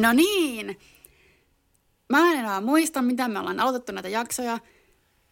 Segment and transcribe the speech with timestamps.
[0.00, 0.78] No niin.
[2.08, 4.58] Mä en enää muista, mitä me ollaan aloitettu näitä jaksoja.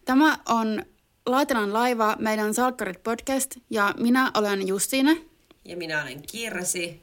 [0.05, 0.83] Tämä on
[1.25, 5.21] Laitelan laiva, meidän Salkkarit podcast, ja minä olen Justiine.
[5.65, 7.01] Ja minä olen Kirsi.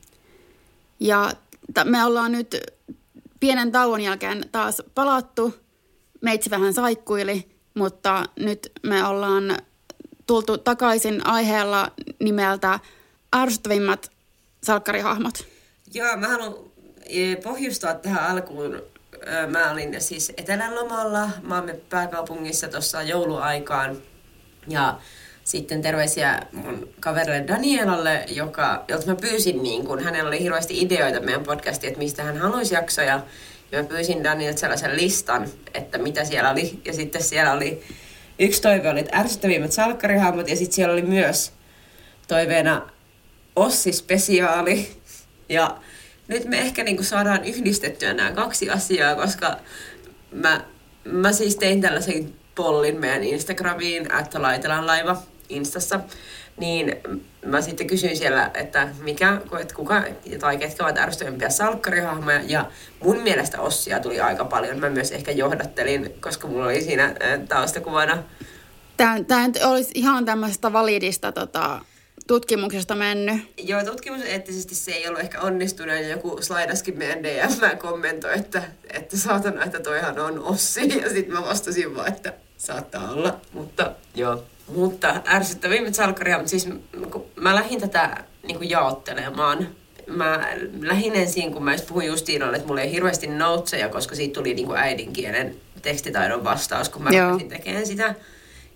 [1.01, 1.33] Ja
[1.75, 2.57] t- me ollaan nyt
[3.41, 5.55] pienen tauon jälkeen taas palattu.
[6.21, 9.59] Meitsi vähän saikkuili, mutta nyt me ollaan
[10.27, 12.81] tultu takaisin aiheella nimeltä
[13.37, 14.11] ärsyttävimmät
[14.63, 15.47] salkkarihahmot.
[15.95, 16.55] Joo, mä haluan
[17.09, 18.83] eh, pohjustaa tähän alkuun.
[19.49, 23.97] Mä olin siis etelän lomalla maamme pääkaupungissa tuossa jouluaikaan.
[24.69, 24.99] Ja
[25.45, 31.21] sitten terveisiä mun kaverille Danielalle, joka, jolta mä pyysin, niin kun, hänellä oli hirveästi ideoita
[31.21, 33.21] meidän podcastiin, että mistä hän haluaisi jaksoja.
[33.73, 36.81] Ja mä pyysin Danielta sellaisen listan, että mitä siellä oli.
[36.85, 37.83] Ja sitten siellä oli,
[38.39, 40.49] yksi toive oli, että ärsyttävimmät salkkarihahmot.
[40.49, 41.53] Ja sitten siellä oli myös
[42.29, 42.91] toiveena
[43.57, 44.89] Ossi-spesiaali.
[45.49, 45.77] Ja
[46.29, 49.57] nyt me ehkä niinku saadaan yhdistettyä nämä kaksi asiaa, koska
[50.33, 50.65] mä,
[51.05, 56.01] mä siis tein tällaisen pollin meidän Instagramiin, että laitellaan laiva Instassa,
[56.57, 56.97] niin
[57.47, 60.05] mä sitten kysyin siellä, että mikä, että kuka
[60.41, 64.81] tai ketkä ovat ärsyttävimpiä salkkarihahmoja, ja mun mielestä Ossia tuli aika paljon.
[64.81, 67.15] Mä myös ehkä johdattelin, koska mulla oli siinä
[67.49, 68.23] taustakuvana.
[68.97, 71.81] Tämä, tämä olisi ihan tämmöisestä validista tota,
[72.27, 73.37] tutkimuksesta mennyt.
[73.59, 79.17] Joo, tutkimuseettisesti se ei ollut ehkä onnistunut ja joku slaidaskin meidän DM kommentoi, että, että
[79.17, 81.01] saatana, että toihan on Ossi.
[81.03, 84.45] Ja sitten mä vastasin vaan, että saattaa olla, mutta joo.
[84.69, 86.69] Mutta ärsyttävimmät salkkaria, mutta siis
[87.11, 89.69] kun mä lähdin tätä niin kuin jaottelemaan.
[90.07, 90.49] Mä
[90.81, 94.55] lähdin ensin, kun mä just puhuin Justiinalle, että mulla ei hirveästi noteseja, koska siitä tuli
[94.55, 98.15] niin kuin äidinkielen tekstitaidon vastaus, kun mä lähdin tekemään sitä.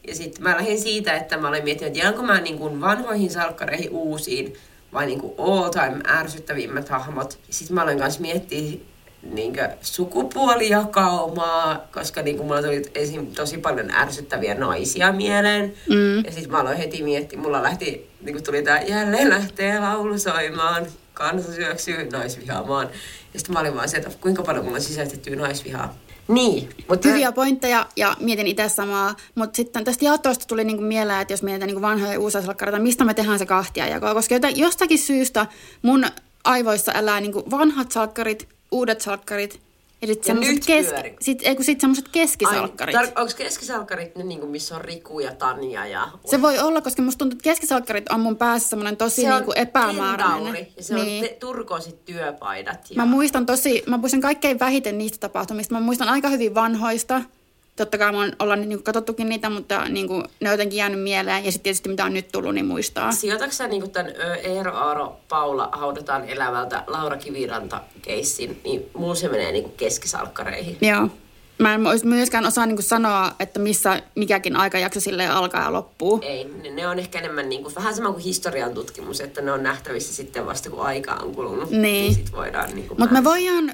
[0.06, 3.30] Ja sitten mä lähdin siitä, että mä olin miettinyt, että jäänkö mä niin kuin vanhoihin
[3.30, 4.56] salkkareihin uusiin
[4.92, 7.38] vai niin kuin all time ärsyttävimmät hahmot.
[7.50, 8.78] Sitten mä aloin kanssa miettiä
[9.22, 13.26] niin sukupuolijakaumaa, koska niin kuin mulla tuli esim.
[13.26, 15.74] tosi paljon ärsyttäviä naisia mieleen.
[15.88, 16.24] Mm.
[16.24, 20.18] Ja sitten mä aloin heti miettiä, mulla lähti, niin kuin tuli tää jälleen lähtee laulu
[20.18, 22.88] soimaan, kansa syöksyy naisvihaamaan.
[23.34, 25.94] Ja sitten mä olin vaan se, että kuinka paljon mulla on sisäistettyä naisvihaa.
[26.28, 31.20] Niin, mutta Hyviä pointteja ja mietin itse samaa, mutta sitten tästä jaotosta tuli niinku mieleen,
[31.20, 34.34] että jos mietitään niinku vanhoja ja uusia salkkareita, mistä me tehdään se kahtia jakoa, koska
[34.34, 35.46] jota- jostakin syystä
[35.82, 36.04] mun
[36.44, 39.60] aivoissa elää niinku vanhat salkkarit, uudet salkkarit
[40.02, 41.16] ja sitten Ja nyt kes- pyöri.
[41.20, 42.96] sit, ei, kun sit semmoset keskisalkkarit.
[42.96, 46.08] Ai, tar- onko keskisalkkarit ne, niin kuin, missä on Riku ja Tanja ja...
[46.24, 49.52] Se voi olla, koska musta tuntuu, että keskisalkkarit on mun päässä semmoinen tosi se niinku
[49.56, 50.34] epämääräinen.
[50.44, 51.24] kentauri, ja se niin.
[51.24, 52.90] on te- turkoosit työpaidat.
[52.90, 52.96] Ja...
[52.96, 55.74] Mä muistan tosi, mä muistan kaikkein vähiten niistä tapahtumista.
[55.74, 57.22] Mä muistan aika hyvin vanhoista.
[57.78, 61.44] Totta kai me ollaan niin katsottukin niitä, mutta niin kuin, ne on jotenkin jäänyt mieleen.
[61.44, 63.12] Ja sitten tietysti mitä on nyt tullut, niin muistaa.
[63.12, 64.12] Sijoitatko sä niin tämän
[64.42, 70.76] Eero Aaro Paula haudataan elävältä Laura Kiviranta keissin, niin mulla se menee niin keskisalkkareihin.
[70.80, 71.08] Joo.
[71.58, 76.20] Mä en myöskään osaa niin sanoa, että missä mikäkin aikajakso silleen alkaa ja loppuu.
[76.22, 79.52] Ei, ne, ne on ehkä enemmän niin kuin, vähän sama kuin historian tutkimus, että ne
[79.52, 81.70] on nähtävissä sitten vasta kun aika on kulunut.
[81.70, 81.82] Niin.
[81.82, 83.72] niin sit voidaan niin Mutta me voidaan,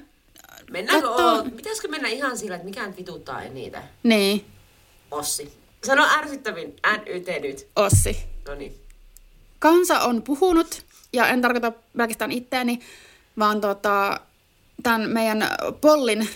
[0.70, 3.82] Mennäänkö, oo, pitäisikö mennä ihan sillä, että mikään vituttaa ei niitä?
[4.02, 4.44] niin,
[5.10, 5.52] Ossi.
[5.86, 6.76] Sano ärsyttävin
[7.06, 7.66] NYT nyt.
[7.76, 8.16] Ossi.
[8.48, 8.74] No niin.
[9.58, 12.80] Kansa on puhunut, ja en tarkoita pelkästään itteeni,
[13.38, 14.20] vaan tota,
[14.82, 15.48] tämän meidän
[15.80, 16.28] pollin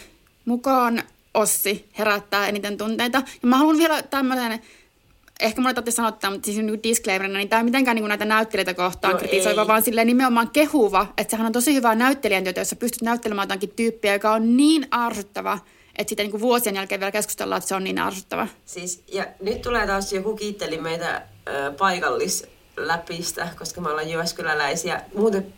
[0.45, 1.03] mukaan
[1.35, 3.19] Ossi herättää eniten tunteita.
[3.43, 4.63] Ja mä haluan vielä tämmöinen,
[5.41, 8.25] ehkä mulle tarvitsisi sanoa tämä, mutta siis niin disclaimerina, niin tämä ei mitenkään niin näitä
[8.25, 9.69] näyttelijöitä kohtaan No kritisoiva, ei.
[9.69, 13.47] vaan silleen nimenomaan kehuva, että sehän on tosi hyvää näyttelijän työtä, jos sä pystyt näyttelemään
[13.47, 15.59] jotakin tyyppiä, joka on niin ärsyttävä,
[15.99, 18.49] että sitten niin vuosien jälkeen vielä keskustellaan, että se on niin ärsyttävä.
[18.65, 25.03] Siis, ja nyt tulee taas joku kiitteli meitä ö, paikallisläpistä, koska me ollaan Jyväskyläläisiä.
[25.15, 25.55] Muuten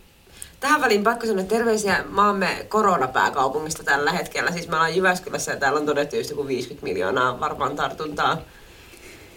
[0.60, 4.50] tähän väliin pakko sanoa terveisiä maamme koronapääkaupungista tällä hetkellä.
[4.50, 8.38] Siis me ollaan Jyväskylässä ja täällä on todettu just joku 50 miljoonaa varmaan tartuntaa.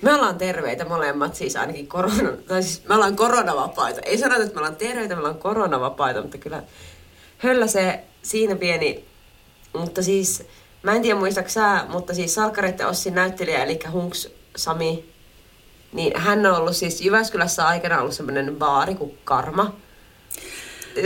[0.03, 4.01] Me ollaan terveitä molemmat, siis ainakin korona, tai siis me ollaan koronavapaita.
[4.01, 6.63] Ei sanota, että me ollaan terveitä, me ollaan koronavapaita, mutta kyllä
[7.37, 9.05] höllä se siinä pieni.
[9.73, 10.43] Mutta siis,
[10.83, 15.05] mä en tiedä muistatko sä, mutta siis Salkkareiden Ossin näyttelijä, eli Hunks Sami,
[15.93, 19.75] niin hän on ollut siis Jyväskylässä aikana ollut semmoinen baari kuin Karma.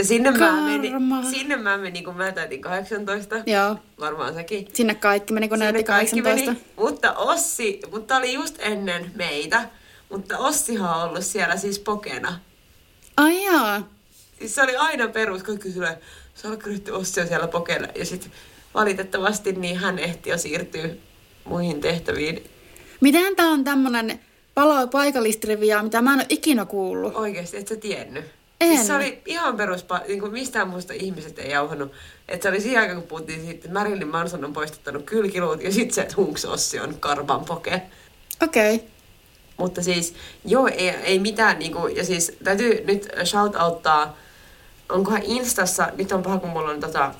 [0.02, 1.30] Sinne mä menin, Karma.
[1.30, 3.42] sinne mä menin, kun mä täytin 18.
[3.46, 3.76] Joo.
[4.00, 4.68] Varmaan säkin.
[4.72, 6.52] Sinne kaikki meni, kun näytti kaikki 18.
[6.52, 9.68] Meni, mutta Ossi, mutta oli just ennen meitä.
[10.08, 12.38] Mutta Ossihan on ollut siellä siis pokena.
[13.16, 13.88] Ai jaa.
[14.38, 15.98] Siis se oli aina perus, kaikki sille
[16.34, 17.88] salkkaritti Ossi on siellä pokena.
[17.94, 18.32] Ja sitten
[18.74, 20.88] valitettavasti niin hän ehti jo siirtyä
[21.44, 22.44] muihin tehtäviin.
[23.00, 24.20] Miten tämä on tämmöinen
[24.54, 27.14] palo paikallistrivia, mitä mä en ole ikinä kuullut?
[27.14, 28.24] Oikeasti, et sä tiennyt.
[28.60, 28.76] En.
[28.76, 31.92] Siis se oli ihan perus, niin kuin mistään muusta ihmiset ei jauhannut.
[32.28, 35.72] Että se oli siihen aikaan, kun puhuttiin siitä, että Marilyn Manson on poistuttanut kylkiluut ja
[35.72, 37.82] sitten se, että Hunks Ossi on karvan poke.
[38.42, 38.74] Okei.
[38.74, 38.86] Okay.
[39.56, 40.14] Mutta siis,
[40.44, 44.16] joo, ei, ei mitään, niin kuin, ja siis täytyy nyt shout outtaa,
[44.88, 47.14] onkohan Instassa, nyt on paha, kun mulla on tota,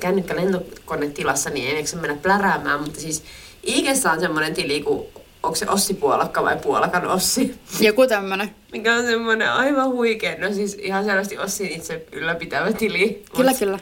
[0.00, 3.22] kännykkä lentokonetilassa, niin ei mennä pläräämään, mutta siis
[3.62, 5.06] Igessä on semmoinen tili, kun
[5.42, 7.60] onko se Ossi Puolakka vai Puolakan Ossi?
[7.80, 8.59] Joku tämmönen.
[8.72, 13.22] Mikä on semmoinen aivan huikea, no siis ihan selvästi Ossin itse ylläpitävä tili.
[13.36, 13.78] Kyllä, kyllä.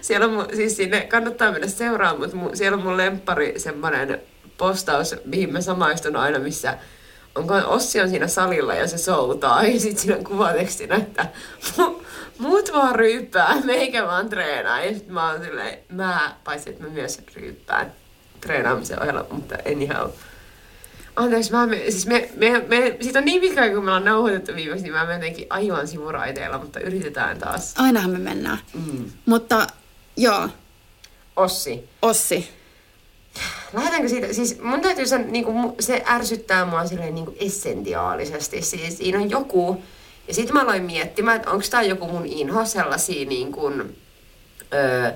[0.00, 4.20] Siellä on, siis sinne kannattaa mennä seuraamaan, mutta mu, siellä on mun lemppari semmoinen
[4.58, 6.78] postaus, mihin mä samaistun aina, missä
[7.34, 9.64] onko Ossi on siinä salilla ja se soutaa.
[9.72, 11.26] Ja sitten siinä on kuvatekstinä, että
[12.38, 14.84] muut vaan ryyppää, meikä vaan treenaa.
[14.84, 17.92] Ja sitten mä oon silleen, mä, paitsi että mä myös ryyppään
[18.40, 20.10] treenaamisen ohella, mutta anyhow.
[21.16, 24.54] Anteeksi, mä, me, siis me, me, me, siitä on niin pitkä kun me ollaan nauhoitettu
[24.54, 27.74] viimeksi, niin mä menen jotenkin aivan sivuraiteella, mutta yritetään taas.
[27.78, 28.58] Ainahan me mennään.
[28.74, 29.10] Mm.
[29.26, 29.66] Mutta
[30.16, 30.48] joo.
[31.36, 31.88] Ossi.
[32.02, 32.48] Ossi.
[33.72, 38.62] Lähdetäänkö siitä, siis mun täytyy sanoa, niin kuin, se ärsyttää mua silleen niin kuin essentiaalisesti.
[38.62, 39.82] Siis siinä on joku,
[40.28, 43.96] ja sitten mä aloin miettimään, että onko tämä joku mun inho sellaisia niin kuin,
[44.74, 45.12] öö,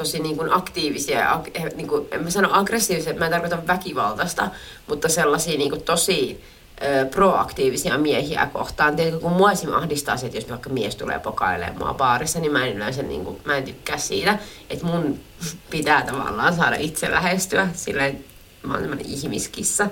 [0.00, 3.66] tosi niin kuin aktiivisia, ak, eh, niin kuin, en mä sano aggressiivisia, mä en tarkoita
[3.66, 4.48] väkivaltaista,
[4.86, 6.44] mutta sellaisia niin kuin tosi
[6.82, 8.96] ö, proaktiivisia miehiä kohtaan.
[8.96, 12.52] Tiedätkö, kun mua esimerkiksi ahdistaa se, että jos vaikka mies tulee pokailemaan mua baarissa, niin
[12.52, 14.38] mä en yleensä niin kuin, mä en tykkää siitä,
[14.70, 15.18] että mun
[15.70, 18.24] pitää tavallaan saada itse lähestyä, silleen
[18.62, 19.88] mä oon tämmönen ihmiskissa.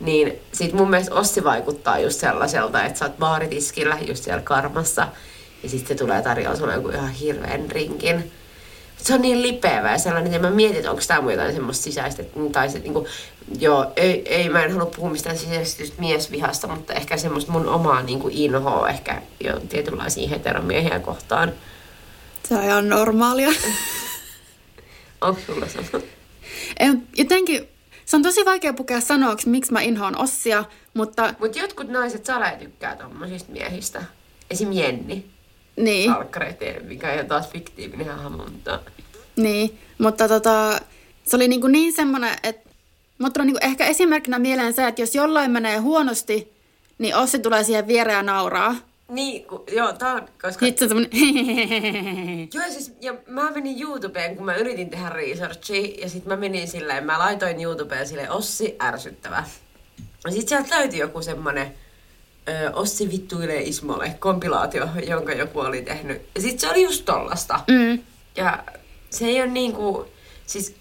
[0.00, 5.08] Niin sit mun mielestä Ossi vaikuttaa just sellaiselta, että sä oot baaritiskillä just siellä karmassa,
[5.62, 8.32] ja sitten se tulee tarjoamaan sulle joku ihan hirveän rinkin
[9.02, 12.22] se on niin lipeävä ja sellainen, että mä mietin, että onko tämä jotain semmoista sisäistä,
[12.52, 13.06] tai se, niin kuin,
[13.58, 18.02] joo, ei, ei, mä en halua puhua mistään sisäisestä miesvihasta, mutta ehkä semmoista mun omaa
[18.02, 21.52] niin kuin inhoa ehkä jo tietynlaisia heteromiehiä kohtaan.
[22.48, 23.48] Se on ihan normaalia.
[25.20, 26.04] onko sulla sama?
[27.16, 27.68] Jotenkin,
[28.04, 30.64] se on tosi vaikea pukea sanoaksi, miksi mä inhoan Ossia,
[30.94, 31.34] mutta...
[31.38, 34.04] Mutta jotkut naiset salee tykkää tommosista miehistä.
[34.50, 34.72] Esim.
[34.72, 35.31] Jenni
[35.76, 36.10] niin.
[36.10, 38.80] salkkareiden, mikä ei taas fiktiivinen hahmo, mutta...
[39.36, 40.80] Niin, mutta tota,
[41.24, 42.72] se oli niin, niin semmoinen, että
[43.18, 46.52] mutta on niin ehkä esimerkkinä mieleen se, että jos jollain menee huonosti,
[46.98, 48.76] niin Ossi tulee siihen viereen ja nauraa.
[49.08, 50.66] Niin, ku, joo, tää on, koska...
[50.66, 51.10] Sitten semmonen...
[52.54, 56.68] joo, siis, ja mä menin YouTubeen, kun mä yritin tehdä researchia, ja sitten mä menin
[56.68, 59.44] silleen, mä laitoin YouTubeen sille Ossi ärsyttävä.
[60.24, 61.74] Ja sit sieltä löytyi joku semmonen
[62.72, 66.22] Ossi vittuilee Ismolle kompilaatio, jonka joku oli tehnyt.
[66.34, 67.60] Ja sit se oli just tollasta.
[67.68, 67.98] Mm.
[68.36, 68.64] Ja
[69.10, 70.06] se ei ole niinku,
[70.46, 70.74] siis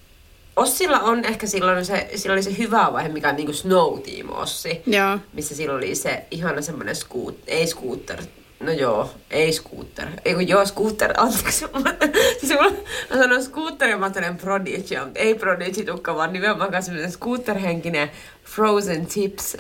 [0.56, 4.30] Ossilla on ehkä silloin se, silloin oli se hyvä vaihe, mikä on niinku Snow Team
[4.30, 4.82] Ossi.
[4.86, 5.20] Joo.
[5.34, 8.22] Missä silloin oli se ihana semmonen scoot, ei scooter,
[8.62, 10.08] No joo, ei scooter.
[10.26, 11.66] Ei kun joo, scooter, anteeksi.
[12.40, 12.70] siis mä,
[13.10, 18.12] mä sanon scooter ja mä ajattelen Prodigy, mutta ei Prodigy tukka, vaan nimenomaan semmoinen scooter-henkinen
[18.44, 19.58] Frozen Tips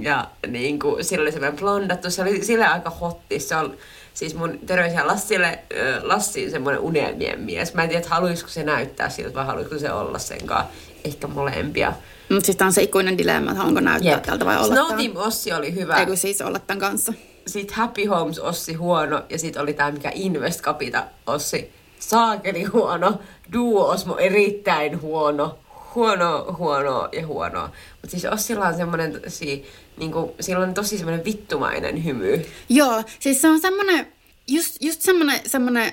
[0.00, 3.40] ja niin kuin, sillä oli semmoinen blondattu, se oli sille aika hotti.
[3.40, 3.76] Se on
[4.14, 5.58] siis mun terveisiä Lassille,
[6.02, 7.74] Lassi semmoinen unelmien mies.
[7.74, 10.64] Mä en tiedä, haluaisiko se näyttää siltä vai haluaisiko se olla senkaan.
[11.04, 11.92] Ehkä molempia.
[12.30, 14.22] Mutta siis tämä on se ikuinen dilemma, että haluanko näyttää Jep.
[14.22, 15.96] tältä vai olla Snow Team Ossi oli hyvä.
[15.96, 17.12] Eikö siis olla tämän kanssa?
[17.46, 23.18] Sitten Happy Homes Ossi huono ja sitten oli tämä mikä Invest Capita Ossi saakeli huono.
[23.52, 25.58] Duo Osmo erittäin huono.
[25.94, 27.62] Huono, huono ja huono.
[27.62, 29.64] Mutta siis Ossilla on semmoinen si,
[29.96, 32.46] niin kuin, sillä on tosi semmoinen vittumainen hymy.
[32.68, 34.12] Joo, siis se on semmoinen,
[34.48, 35.92] just, just semmoinen, semmoinen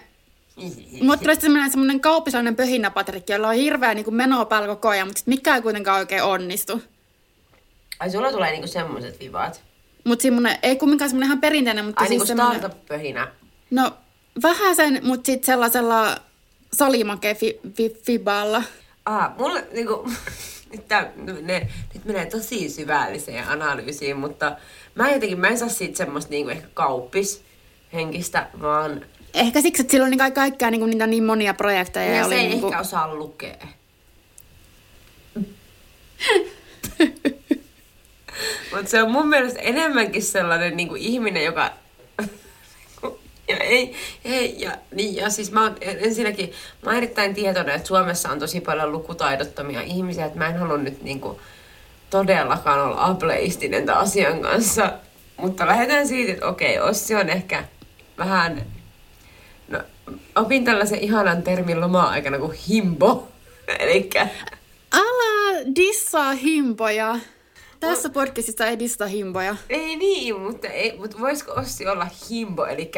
[1.02, 5.22] Mulle tulee semmoinen, semmoinen kauppisainen pöhinäpatrikki, jolla on hirveä niin menoa päällä koko ajan, mutta
[5.26, 6.82] mikään ei kuitenkaan oikein onnistu.
[8.00, 9.62] Ai sulla tulee niinku semmoiset vivaat?
[10.04, 12.60] Mut semmoinen, ei kumminkaan semmoinen ihan perinteinen, mutta Ai siis niinku semmoinen...
[12.60, 13.28] startup-pöhinä?
[13.72, 13.92] No,
[14.44, 16.18] vähän sen, mutta sitten sellaisella
[16.74, 17.96] salimake fi, fi,
[19.06, 20.10] Ah, mulle niinku...
[20.72, 24.56] nyt, tää, ne, nyt menee tosi syvälliseen analyysiin, mutta
[24.96, 27.44] mä jotenkin, mä en saa siitä semmoista niinku ehkä kauppis
[27.94, 29.06] henkistä, vaan...
[29.34, 32.12] Ehkä siksi, että silloin niin kaikkea niin niitä niin monia projekteja.
[32.12, 32.74] Ja, ja se oli ei niin kuin...
[32.74, 33.68] ehkä osaa lukea.
[38.72, 41.72] Mutta se on mun mielestä enemmänkin sellainen niin kuin ihminen, joka
[43.52, 47.88] ja ei, ei ja, niin, ja siis mä oon ensinnäkin, mä oon erittäin tietoinen, että
[47.88, 51.40] Suomessa on tosi paljon lukutaidottomia ihmisiä, että mä en halua nyt niinku
[52.10, 54.94] todellakaan olla ableistinen tämän asian kanssa.
[55.38, 57.64] Mutta lähdetään siitä, että okei, Ossi on ehkä
[58.18, 58.66] vähän,
[59.68, 59.80] no
[60.36, 63.28] opin tällaisen ihanan termin loma-aikana kuin himbo.
[63.80, 64.28] Elikkä...
[64.94, 67.20] Älä dissaa himpoja.
[67.80, 69.56] Tässä podcastissa edistä himboja.
[69.70, 72.92] Ei niin, mutta, ei, mutta voisiko Ossi olla himbo, eli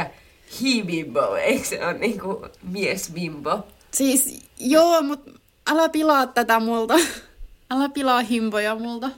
[0.61, 3.67] hibimbo, eikö se ole niinku miesbimbo?
[3.91, 5.31] Siis joo, mutta
[5.71, 6.93] älä pilaa tätä multa.
[7.71, 9.09] Älä pilaa himboja multa.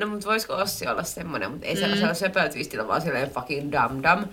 [0.00, 1.80] No, mutta voisiko Ossi olla semmonen, mutta ei mm.
[1.80, 4.28] sellaisella söpötvistillä, vaan silleen fucking dum dum.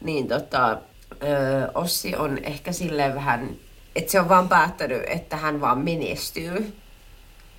[0.00, 0.78] Niin tota,
[1.22, 3.56] öö, Ossi on ehkä silleen vähän,
[3.96, 6.72] että se on vaan päättänyt, että hän vaan menestyy.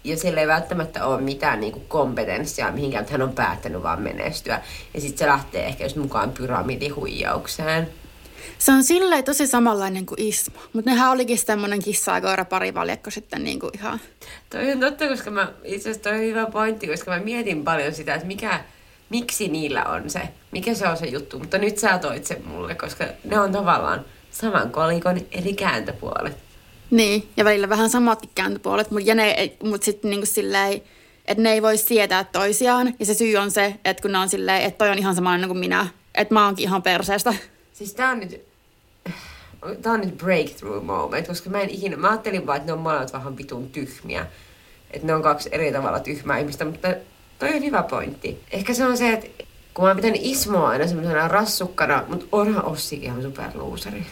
[0.04, 4.62] Ja sillä ei välttämättä ole mitään niinku kompetenssia mihinkään, hän on päättänyt vaan menestyä.
[4.94, 7.90] Ja sitten se lähtee ehkä just mukaan pyramidihuijaukseen.
[8.60, 10.60] Se on silleen tosi samanlainen kuin Ismo.
[10.74, 14.00] Mutta nehän olikin semmoinen kissa ja koira parivaljakko sitten niinku ihan...
[14.50, 17.94] Toi on totta, koska mä, itse asiassa toi on hyvä pointti, koska mä mietin paljon
[17.94, 18.64] sitä, että mikä,
[19.10, 20.22] miksi niillä on se,
[20.52, 21.40] mikä se on se juttu.
[21.40, 26.38] Mutta nyt sä toit sen mulle, koska ne on tavallaan saman kolikon eri kääntöpuolet.
[26.92, 29.12] Niin, ja välillä vähän samatkin kääntöpuolet, mutta
[29.64, 30.82] mut sitten niinku silleen,
[31.26, 32.94] että ne ei voi sietää toisiaan.
[33.00, 35.50] Ja se syy on se, että kun ne on silleen, että toi on ihan samanlainen
[35.50, 35.88] kuin minä.
[36.16, 37.34] Että mä oonkin ihan perseestä.
[37.82, 38.46] Siis tää on nyt,
[39.82, 42.80] tää on nyt breakthrough moment, koska mä en ikinä, mä ajattelin vaan, että ne on
[42.80, 44.26] molemmat vähän vitun tyhmiä.
[44.92, 46.88] Että ne on kaksi eri tavalla tyhmää ihmistä, mutta
[47.40, 48.44] toi on hyvä pointti.
[48.52, 52.66] Ehkä se on se, että kun mä oon pitänyt Ismoa aina semmoisena rassukkana, mutta onhan
[52.66, 54.06] Ossikin ihan superluuseri.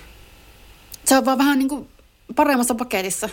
[1.05, 1.87] Se on vaan vähän niinku
[2.35, 3.29] paremmassa paketissa.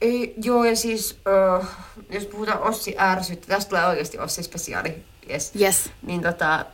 [0.00, 1.18] Ei, joo, ja siis,
[1.60, 1.66] uh,
[2.10, 4.94] jos puhutaan Ossi ärsyttä, tästä tulee oikeasti Ossi spesiaali,
[5.30, 5.52] yes.
[5.60, 5.90] Yes.
[6.06, 6.66] Niin tota,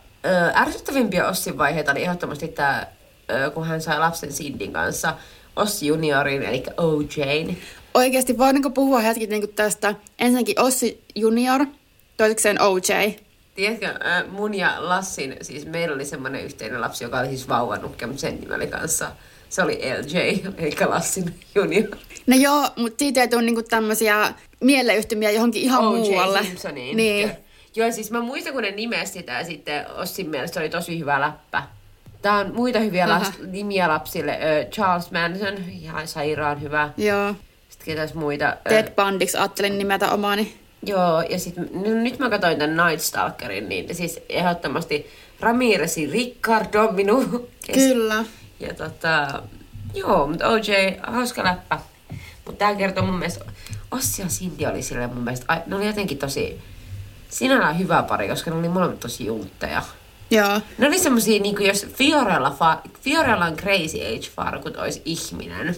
[0.54, 2.86] ärsyttävimpiä Ossin vaiheita oli ehdottomasti tämä,
[3.54, 5.14] kun hän sai lapsen Sindin kanssa
[5.56, 7.56] Ossi juniorin, eli OJn.
[7.94, 9.94] Oikeasti voin niinku puhua hetki niinku tästä.
[10.18, 11.66] Ensinnäkin Ossi Junior,
[12.16, 13.12] toisekseen OJ.
[13.54, 13.94] Tiedätkö,
[14.30, 18.40] mun ja Lassin, siis meillä oli semmoinen yhteinen lapsi, joka oli siis vauvanukke, mutta sen
[18.40, 19.10] nimi oli kanssa,
[19.48, 20.18] se oli LJ,
[20.58, 21.88] eli Lassin junior.
[22.26, 25.98] No joo, mutta siitä ei tule niinku tämmöisiä mieleyhtymiä johonkin ihan O.J.
[25.98, 26.42] muualle.
[26.42, 26.96] Simpsoniin.
[26.96, 27.30] Niin.
[27.76, 30.98] Joo, siis mä muistan, kun ne nimesi sitä ja sitten Ossin mielestä se oli tosi
[30.98, 31.62] hyvä läppä.
[32.22, 34.38] Tää on muita hyviä las- nimiä lapsille.
[34.42, 36.90] Ö, Charles Manson, ihan sairaan hyvä.
[36.96, 37.34] Joo.
[37.68, 38.56] Sitten ketäs muita?
[38.68, 40.56] Ted Bundiksi ajattelin nimetä omaani.
[40.82, 41.70] Joo, ja sitten
[42.02, 45.06] nyt mä katsoin tämän Night Stalkerin, niin siis ehdottomasti
[45.40, 48.24] Ramirezin Ricardo minun kes- Kyllä.
[48.60, 49.42] Ja tota,
[49.94, 50.62] joo, mutta OJ,
[51.02, 51.78] hauska läppä.
[52.44, 53.44] Mutta tää kertoo mun mielestä,
[53.90, 56.60] Ossi ja Cindy oli sille mun mielestä, ne oli jotenkin tosi,
[57.28, 59.82] sinällään hyvä pari, koska ne oli molemmat tosi juntteja.
[60.30, 60.60] Joo.
[60.78, 65.76] Ne oli semmosia, niinku jos Fiorella, fa- Fiorellan Crazy Age Farkut olisi ihminen,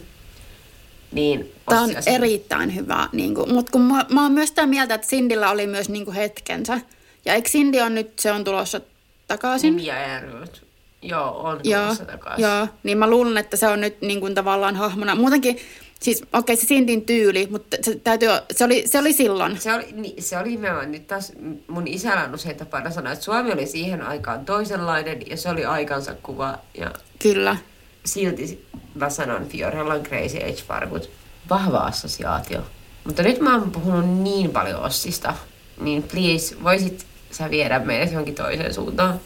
[1.13, 3.09] niin Tämä on ja Cindy- erittäin hyvä.
[3.13, 6.05] Niin kuin, mutta kun mä, mä oon myös sitä mieltä, että Cindyllä oli myös niin
[6.05, 6.81] kuin hetkensä.
[7.25, 8.81] Ja eikö Cindy on nyt, se on tulossa
[9.29, 9.75] takaisin?
[9.75, 10.65] Mia Ehrut.
[11.03, 12.43] Joo, on Joo, tulossa takaisin.
[12.45, 15.15] joo, niin mä luulen, että se on nyt niin kuin tavallaan hahmona.
[15.15, 15.59] Muutenkin,
[16.03, 19.61] siis okei okay, se Cindin tyyli, mutta se, täytyy, se, oli, se oli silloin.
[19.61, 21.33] Se oli, niin, se oli nimenomaan, nyt taas
[21.69, 25.65] mun isällä on usein tapana sanoa, että Suomi oli siihen aikaan toisenlainen ja se oli
[25.65, 27.57] aikansa kuva ja Kyllä.
[28.05, 31.11] silti mä sanon Fiorellan Crazy Age Farkut.
[31.51, 32.61] Vahva assosiaatio.
[33.05, 35.35] Mutta nyt mä oon puhunut niin paljon Ossista,
[35.81, 39.21] niin please, voisit sä viedä meidät johonkin toiseen suuntaan?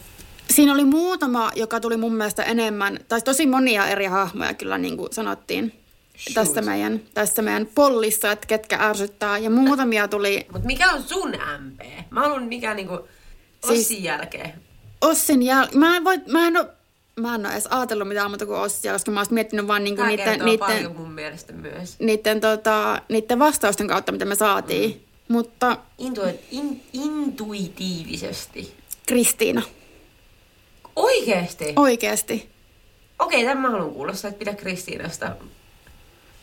[0.51, 4.97] Siinä oli muutama, joka tuli mun mielestä enemmän, tai tosi monia eri hahmoja kyllä niin
[4.97, 5.84] kuin sanottiin
[6.19, 6.35] Shoot.
[6.35, 9.39] tässä meidän, tässä meidän pollissa, että ketkä ärsyttää.
[9.39, 11.31] Ja muutamia tuli Mutta mikä on sun
[11.61, 11.81] MP?
[12.11, 13.09] Mä haluan mikä niinku
[13.63, 14.53] Ossin Siis- jälkeen.
[15.01, 15.67] Ossin jäl...
[15.75, 16.67] Mä en, voi, mä en ole
[17.21, 20.01] Mä en ole edes ajatellut mitään muuta kuin Ossia, koska mä olisin miettinyt vaan niinku
[20.03, 21.97] Tää niiden, niiden, mun mielestä myös.
[21.99, 24.91] niiden, tota, niiden vastausten kautta, mitä me saatiin.
[24.91, 25.33] Mm.
[25.33, 28.75] Mutta Intu- in, intuitiivisesti.
[29.07, 29.63] Kristiina,
[30.97, 31.73] Oikeesti?
[31.77, 32.49] oikeasti.
[33.19, 34.13] Okei, tämän mä haluan kuulla.
[34.15, 35.37] Sä et pidä Kristiinasta.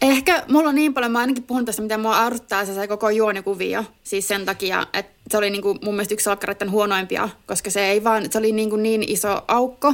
[0.01, 3.10] Ehkä mulla on niin paljon, mä ainakin puhun tästä, mitä mua ärsyttää se, se koko
[3.10, 3.84] juonikuvio.
[4.03, 8.03] Siis sen takia, että se oli niinku mun mielestä yksi salkkareiden huonoimpia, koska se ei
[8.03, 9.93] vaan, se oli niinku niin iso aukko,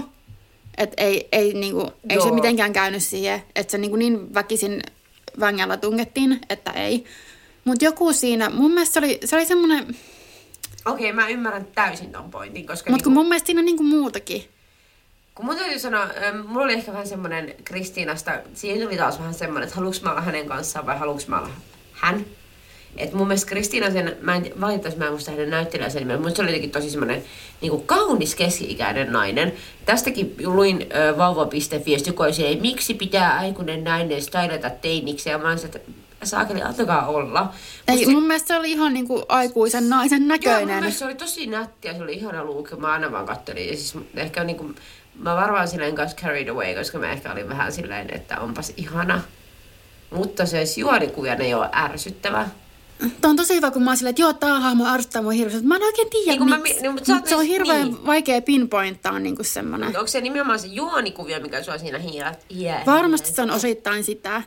[0.78, 4.82] että ei, ei, niinku, ei se mitenkään käynyt siihen, että se niinku niin väkisin
[5.40, 7.04] vängällä tungettiin, että ei.
[7.66, 9.96] Mutta joku siinä, mun mielestä se oli, se oli semmoinen,
[10.86, 14.44] Okei, mä ymmärrän täysin ton pointin, koska mutta kun mun mielestä siinä on niinku muutakin.
[15.38, 16.08] Kun mun täytyy sanoa,
[16.48, 20.22] mulla oli ehkä vähän semmonen Kristiinasta, siinä tuli taas vähän semmonen, että haluuks mä olla
[20.22, 21.50] hänen kanssaan vai haluuks mä olla
[21.92, 22.26] hän.
[22.98, 26.22] Et mun mielestä Kristiina sen, mä en valitettavasti mä en muista hänen näyttelijän sen nimen,
[26.22, 27.24] mutta se oli jotenkin tosi semmonen
[27.62, 29.54] niin kaunis keski-ikäinen nainen.
[29.86, 35.66] Tästäkin luin ö, vauva.fi, oli silleen, miksi pitää aikuinen nainen stylata teiniksi, ja mä olin
[35.66, 35.80] että
[36.24, 37.54] saakeli, antakaa olla.
[37.88, 40.76] Ei, Musta- mun mielestä se oli ihan niinku aikuisen naisen Joo, mun näköinen.
[40.76, 42.76] mielestä se oli tosi nätti ja se oli ihana luukki.
[42.76, 43.68] Mä aina vaan kattelin.
[43.68, 44.72] Ja siis ehkä niinku,
[45.20, 49.22] mä varmaan silleen kanssa carried away, koska mä ehkä olin vähän silleen, että onpas ihana.
[50.10, 52.48] Mutta se juonikuvia ei ole ärsyttävä.
[53.22, 55.68] Tämä on tosi hyvä, kun mä oon silleen, että joo, tää hahmo ärsyttää mua hirveästi.
[55.68, 56.74] Mä en oikein tiedä, Niin mä miksi.
[56.76, 58.06] mi- niin, mutta Mut se on hirveän niin.
[58.06, 59.88] vaikea pinpointtaa niin kuin semmoinen.
[59.88, 62.36] Onko se nimenomaan se juonikuvio, mikä sua siinä hiää?
[62.50, 64.42] hiää Varmasti se on osittain sitä.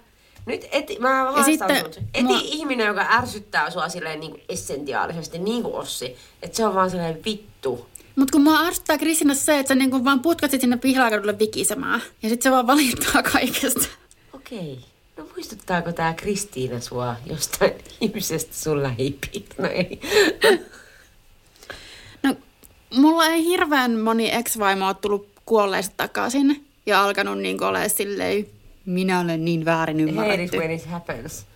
[0.47, 1.97] Nyt eti, mä haastan sitten sut.
[2.15, 6.17] Eti mua- ihminen, joka ärsyttää sua silleen niin kuin essentiaalisesti, niin kuin Ossi.
[6.43, 7.87] Että se on vaan silleen vittu.
[8.21, 12.03] Mutta kun mua ärsyttää Kristiinassa se, että sä niinku vaan putkasit sinne pihlakadulle vikisemään.
[12.23, 13.89] Ja sit se vaan valittaa kaikesta.
[14.33, 14.79] Okei.
[15.17, 19.63] No muistuttaako tää Kristiina sua jostain ihmisestä sun lähipiiristä?
[19.63, 20.01] No ei.
[22.23, 22.37] No,
[22.97, 26.65] mulla ei hirveän moni ex-vaimo ole tullut kuolleista takaisin.
[26.87, 28.47] Ja alkanut niinku ole silleen,
[28.87, 30.59] minä olen niin väärin Hate it ymmärretty.
[30.59, 31.47] when it happens.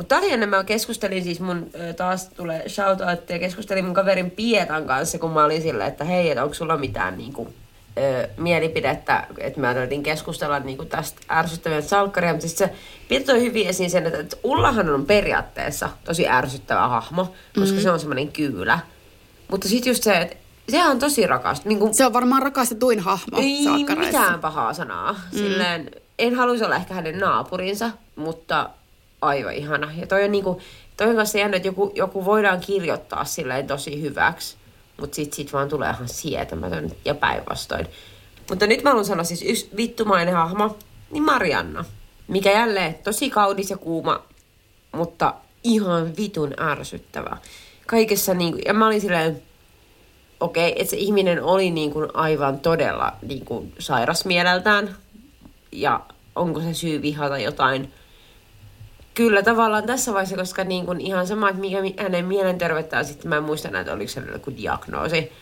[0.00, 5.18] Mutta Tarjana mä keskustelin siis mun, taas tulee shoutout, ja keskustelin mun kaverin Pietan kanssa,
[5.18, 7.48] kun mä olin silleen, että hei, että onko sulla mitään niinku,
[7.98, 12.74] ö, mielipidettä, että mä yritin keskustella niinku tästä ärsyttävän salkkaria, mutta sitten se
[13.08, 17.82] Pieta toi hyvin esiin sen, että, että Ullahan on periaatteessa tosi ärsyttävä hahmo, koska mm.
[17.82, 18.78] se on semmoinen kyylä.
[19.48, 20.36] Mutta sitten just se, että
[20.68, 21.64] sehän on tosi rakas.
[21.64, 23.64] Niin kuin, Se on varmaan rakastetuin hahmo ei
[23.98, 25.12] mitään pahaa sanaa.
[25.12, 25.38] Mm.
[25.38, 28.70] Silleen, en haluaisi olla ehkä hänen naapurinsa, mutta
[29.20, 29.92] aivan ihana.
[29.96, 30.60] Ja toi on niinku,
[30.96, 34.56] toi on kanssa jännä, että joku, joku voidaan kirjoittaa silleen tosi hyväksi,
[35.00, 37.86] mutta sit, sit vaan tulee ihan sietämätön ja päinvastoin.
[38.50, 40.76] Mutta nyt mä haluan sanoa siis yksi vittumainen hahmo,
[41.10, 41.84] niin Marianna.
[42.28, 44.22] Mikä jälleen tosi kaunis ja kuuma,
[44.92, 45.34] mutta
[45.64, 47.36] ihan vitun ärsyttävä.
[47.86, 49.42] Kaikessa niinku, ja mä olin silleen,
[50.40, 54.96] okei, että se ihminen oli niin kuin aivan todella niin kuin sairas mieleltään.
[55.72, 56.00] Ja
[56.36, 57.92] onko se syy vihata jotain?
[59.20, 63.28] Kyllä tavallaan tässä vaiheessa, koska niin kuin ihan sama, että mikä mi- hänen mielenterveyttään sitten,
[63.28, 65.32] mä en muista näitä, oliko se joku diagnoosi.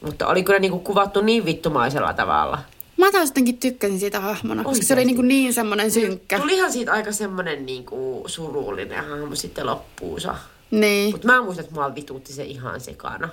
[0.00, 2.58] Mutta oli kyllä niin kuin kuvattu niin vittumaisella tavalla.
[2.96, 5.06] Mä taas jotenkin tykkäsin siitä hahmona, koska se oli Oikeesti?
[5.06, 6.38] niinku niin semmoinen synkkä.
[6.38, 10.34] Tulihan siitä aika semmonen niin kuin surullinen hahmo sitten loppuunsa.
[10.70, 11.10] Niin.
[11.12, 13.28] Mutta mä muistan, että mua vituutti se ihan sekana.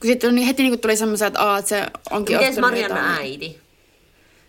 [0.00, 3.18] Kun sitten niin heti niinku tuli semmoisia, että, aa, että se onkin Miten Marianna jotain.
[3.18, 3.58] äiti?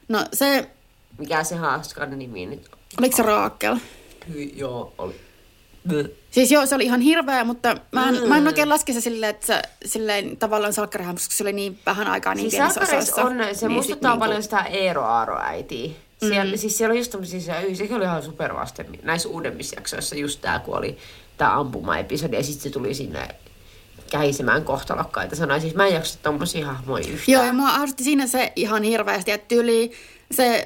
[0.10, 0.70] No se,
[1.18, 2.80] Mikä se haaskan nimi nyt on?
[3.00, 3.76] oliko se Raakel?
[4.56, 5.16] Joo, oli.
[6.32, 8.30] Siis joo, se oli ihan hirveä, mutta mä en, Mm.
[8.30, 11.80] mä en oikein laske se silleen, että se silleen, tavallaan salkkarihahmo, koska se oli niin
[11.86, 13.24] vähän aikaa niin Siis pienessä osassa.
[13.24, 15.92] on, se niin muistuttaa niinku- paljon sitä Eero Aaro-äitiä.
[16.20, 16.58] Siellä, mm.
[16.58, 20.60] Siis siellä on just tämmöisiä, se- sekin oli ihan supervaste näissä uudemmissa jaksoissa, just tää,
[20.60, 20.98] kun oli
[21.38, 23.28] tää ampuma-episodi, ja sitten se tuli sinne
[24.12, 25.60] kähisemään kohtalokkaita sanoja.
[25.60, 27.24] Siis mä en jaksa tommosia hahmoja yhtään.
[27.28, 29.92] Joo, ja mua ärsytti siinä se ihan hirveästi, että tyyli
[30.32, 30.66] se,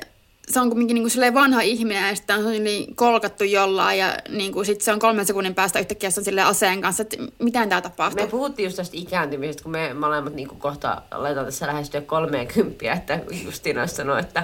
[0.49, 4.63] se on kuitenkin niinku silleen vanha ihminen ja sitten on niin kolkattu jollain ja niinku
[4.63, 7.81] sit se on kolmen sekunnin päästä yhtäkkiä se on silleen aseen kanssa, että miten tää
[7.81, 8.25] tapahtuu.
[8.25, 13.19] Me puhuttiin just tästä ikääntymisestä, kun me molemmat niin kohta aletaan tässä lähestyä 30, että
[13.45, 14.43] Justina sanoi, että,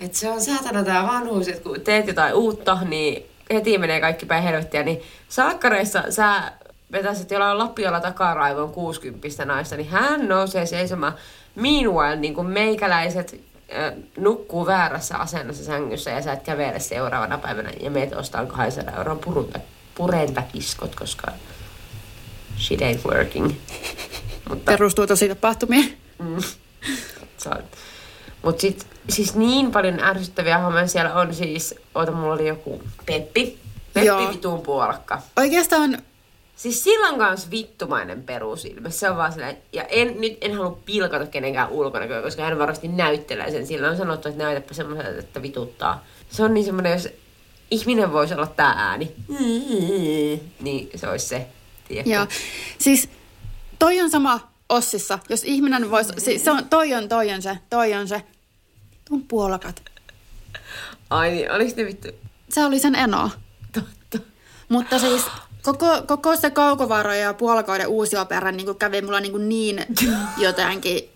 [0.00, 3.22] että se on saatana tämä vanhuus, että kun teet jotain uutta, niin
[3.52, 6.52] heti menee kaikki päin helvettiä, niin salkkareissa sä
[6.92, 11.14] vetäisit jollain lapiolla takaraivoon 60 naista, niin hän nousee seisomaan.
[11.54, 13.51] Meanwhile, niin kuin meikäläiset
[14.16, 19.18] nukkuu väärässä asennossa sängyssä ja sä et kävele seuraavana päivänä ja meet ostaa 200 euron
[19.18, 19.60] purunta,
[19.94, 21.32] purentakiskot, koska
[22.58, 23.52] shit ain't working.
[24.48, 25.98] Mutta, Perustuu tosi tapahtumiin.
[28.42, 33.58] Mutta sit, siis niin paljon ärsyttäviä hommia siellä on siis, oota mulla oli joku Peppi.
[33.92, 34.28] Peppi Joo.
[34.28, 35.22] vitun puolakka.
[35.36, 35.98] Oikeastaan
[36.56, 38.90] Siis sillä on kans vittumainen perusilme.
[38.90, 42.88] Se on vaan sellainen, ja en, nyt en halua pilkata kenenkään ulkonäköä, koska hän varmasti
[42.88, 43.66] näyttelee sen.
[43.66, 46.04] Sillä on sanottu, että näytäpä semmoiselta, että vituttaa.
[46.30, 47.08] Se on niin semmoinen, jos
[47.70, 49.14] ihminen voisi olla tää ääni,
[50.60, 51.46] niin se olisi se.
[51.88, 52.10] Tiedätkö?
[52.12, 52.26] Joo.
[52.78, 53.08] Siis
[53.78, 55.18] toi on sama Ossissa.
[55.28, 56.12] Jos ihminen voisi...
[56.18, 58.22] Siis se on, toi on, toi on se, toi on se.
[59.08, 59.82] Tuon puolakat.
[61.10, 62.08] Ai niin, oliks ne vittu?
[62.48, 63.30] Se oli sen eno.
[63.72, 64.28] Totta.
[64.68, 65.22] Mutta siis
[65.62, 69.84] koko, koko se kaukovaro ja puolakoiden uusioperä niin kävi mulla niin, niin
[70.36, 71.08] jotenkin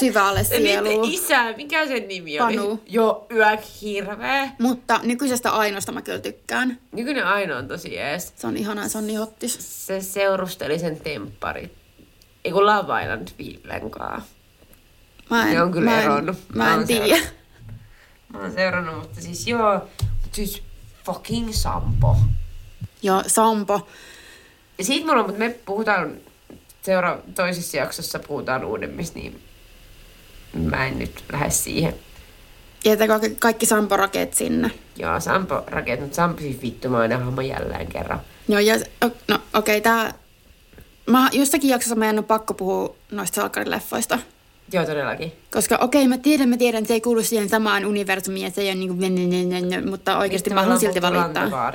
[0.00, 1.10] syvälle Se niiden sieluun.
[1.10, 2.56] isä, mikä sen nimi oli?
[2.56, 2.80] Panu.
[2.86, 4.50] Joo, yök hirveä.
[4.58, 6.78] Mutta nykyisestä ainoasta mä kyllä tykkään.
[6.92, 8.32] Nykyinen ainoa on tosi ees.
[8.36, 9.86] Se on ihana, se on niin hottis.
[9.86, 11.72] Se seurusteli sen tempparit.
[12.44, 14.22] Ei kun Love Island Villen kaa.
[15.30, 16.36] Mä en, Ne on kyllä mä en, eronnut.
[16.54, 17.16] Mä Mä en tiedä.
[18.28, 19.74] Mä oon seurannut, mutta siis joo.
[20.02, 20.62] Mut siis
[21.04, 22.16] fucking Sampo.
[23.02, 23.88] Joo, Sampo.
[24.78, 26.16] Ja siitä mulla on, mutta me puhutaan
[26.82, 29.40] seura- toisessa jaksossa puhutaan uudemmista, niin
[30.54, 31.94] mä en nyt lähde siihen.
[32.84, 34.70] Jätäkö kaikki Sampo-raket sinne?
[34.96, 36.14] Joo, Sampo rakennut.
[36.14, 38.20] Sampo siis vittumainen hahmo jälleen kerran.
[38.48, 38.74] Joo, ja,
[39.28, 40.14] no okei, okay, tää...
[41.06, 44.18] Mä jossakin jaksossa meidän on pakko puhua noista salkkarileffoista.
[44.72, 45.32] Joo, todellakin.
[45.52, 48.54] Koska okei, okay, mä tiedän, mä tiedän, että se ei kuulu siihen samaan universumiin, että
[48.54, 49.90] se ei ole niinku...
[49.90, 51.72] Mutta oikeasti Sitten mä haluan silti valittaa.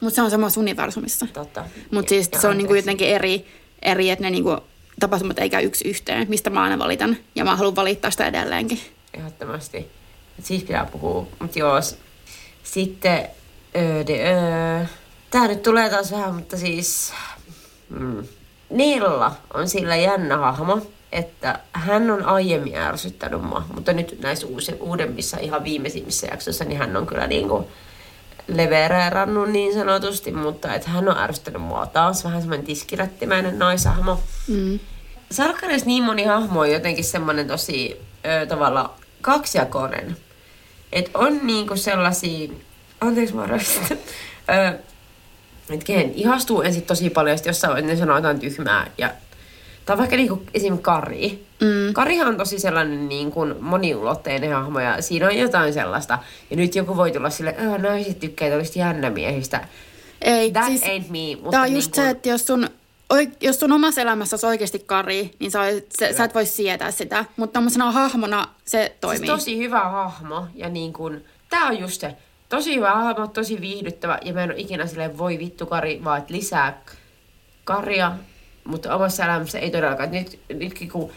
[0.00, 1.26] Mutta se on samassa universumissa.
[1.32, 1.64] Totta.
[1.90, 3.46] Mutta siis Ja se on niinku jotenkin eri,
[3.82, 4.56] eri että ne niinku
[5.00, 7.16] tapahtumat ei käy yksi yhteen, mistä mä aina valitan.
[7.34, 8.80] Ja mä haluan valittaa sitä edelleenkin.
[9.14, 9.90] Ehdottomasti.
[10.42, 11.26] Siis pitää puhua.
[11.38, 11.80] Mutta joo,
[12.62, 13.28] sitten...
[13.76, 14.84] Öö, de, öö.
[15.30, 17.12] Tää nyt tulee taas vähän, mutta siis...
[17.88, 18.26] Mm.
[18.70, 24.74] Nilla on sillä jännä hahmo, että hän on aiemmin ärsyttänyt mua, mutta nyt näissä uusi,
[24.80, 27.68] uudemmissa, ihan viimeisimmissä jaksoissa, niin hän on kyllä niinku
[28.56, 34.20] levereerannut niin sanotusti, mutta että hän on ärsyttänyt mua taas vähän semmoinen tiskirättimäinen naishahmo.
[34.48, 34.78] Mm.
[35.30, 40.16] Sarkkareissa niin moni hahmo on jotenkin semmoinen tosi ö, tavalla kaksijakoinen.
[40.92, 42.52] Et on niinku sellaisia,
[43.00, 43.48] anteeksi mä
[45.74, 48.90] että kehen ihastuu ensin tosi paljon, sitten jossain vaiheessa ne sanoo jotain tyhmää.
[48.98, 49.10] Ja,
[49.90, 50.78] tai vaikka niinku esim.
[50.78, 51.46] Kari.
[51.60, 51.92] Mm.
[51.92, 56.18] Karihan on tosi sellainen niin kuin moniulotteinen hahmo ja siinä on jotain sellaista.
[56.50, 59.68] Ja nyt joku voi tulla sille, että naiset tykkää tällaista jännämiehistä.
[60.22, 61.42] Ei, That siis, ain't me.
[61.42, 62.68] Mutta tää on niin just kuin, se, että jos sun,
[63.40, 67.24] jos sun omassa elämässä olisi oikeasti kari, niin sä, se, sä et voi sietää sitä.
[67.36, 69.18] Mutta tämmöisenä hahmona se toimii.
[69.18, 72.16] Siis tosi hyvä hahmo ja niin kuin, tää on just se.
[72.48, 76.22] Tosi hyvä hahmo, tosi viihdyttävä ja mä en ole ikinä silleen voi vittu Kari, vaan
[76.28, 76.82] lisää
[77.64, 78.12] Karia,
[78.70, 80.10] mutta omassa elämässä ei todellakaan.
[80.10, 81.10] Nyt, nytkin kun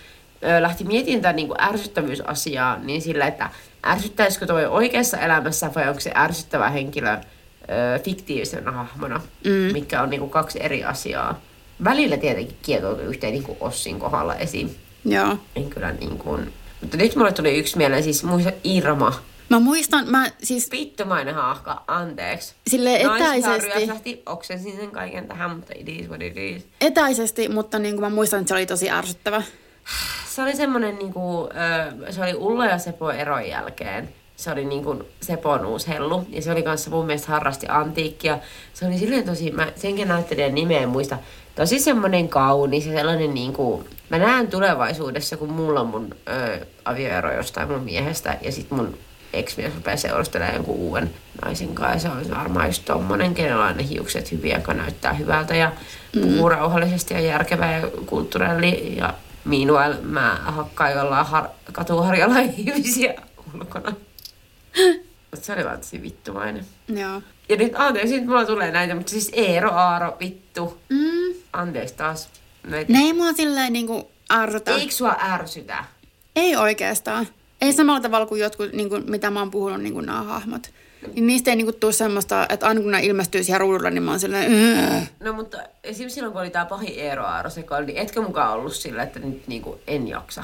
[0.59, 3.49] lähti mietin tätä niin kuin ärsyttävyysasiaa, niin sillä, että
[3.85, 9.51] ärsyttäisikö toi oikeassa elämässä vai onko se ärsyttävä henkilö ö, fiktiivisena hahmona, Mm.
[9.73, 11.41] mikä on niin kuin kaksi eri asiaa.
[11.83, 14.75] Välillä tietenkin kietoutuu yhteen niin kuin Ossin kohdalla esiin.
[15.05, 15.37] Joo.
[15.55, 16.53] En kyllä niin kuin...
[16.81, 19.13] Mutta nyt mulle tuli yksi mieleen, siis muista Irma.
[19.49, 22.55] Mä muistan, mä siis Vittumainen haahka, anteeksi.
[23.19, 24.21] Naishan etäisesti.
[24.25, 26.67] oksensin sen kaiken tähän, mutta it is what it is.
[26.81, 29.43] etäisesti, mutta niin kuin mä muistan, että se oli tosi ärsyttävä.
[30.29, 31.49] Se oli semmonen niinku,
[32.07, 34.09] ö, se oli Ulla ja Sepo eron jälkeen.
[34.35, 36.25] Se oli niinku Sepon uusi hellu.
[36.29, 38.39] Ja se oli kanssa mun mielestä harrasti antiikkia.
[38.73, 41.17] Se oli silleen tosi, mä senkin näyttelijän nimeä muista,
[41.55, 47.33] tosi semmonen kaunis ja sellainen niinku, mä näen tulevaisuudessa, kun mulla on mun ö, avioero
[47.33, 48.97] jostain mun miehestä ja sit mun
[49.33, 51.13] ex-mies rupeaa seurustelemaan jonkun uuden
[51.45, 52.09] naisen kanssa.
[52.09, 55.71] Ja se on varmaan just tommonen, kenellä on ne hiukset hyviä, joka näyttää hyvältä ja
[56.21, 58.95] puhuu rauhallisesti ja järkevää ja kulttuurelli.
[58.97, 59.13] Ja
[59.45, 63.13] meanwhile mä hakkaan jollain har- katuharjalla ihmisiä
[63.55, 63.95] ulkona.
[65.31, 66.65] Mut se oli vaan tosi vittumainen.
[66.87, 67.21] Joo.
[67.49, 70.77] Ja nyt anteeksi, nyt mulla tulee näitä, mutta siis Eero, Aaro, vittu.
[70.89, 71.33] Mm.
[71.53, 72.29] Anteeksi taas.
[72.63, 72.93] Näitä.
[72.93, 74.71] Ne ei mua silleen niin kuin ärsytä.
[74.71, 75.83] Eikö sua ärsytä?
[76.35, 77.27] Ei oikeastaan.
[77.63, 80.69] Ei samalla tavalla kuin jotkut, niin kuin, mitä mä oon puhunut, niin kuin nämä hahmot.
[81.13, 84.03] Niin niistä ei niin kuin, tule semmoista, että aina kun ne ilmestyy siellä ruudulla, niin
[84.03, 87.97] mä oon "Ugh." No mutta esimerkiksi silloin, kun oli tää pahin Eero Aaro sekoilu, niin
[87.97, 90.43] etkö mukaan ollut sillä, että nyt niinku en jaksa?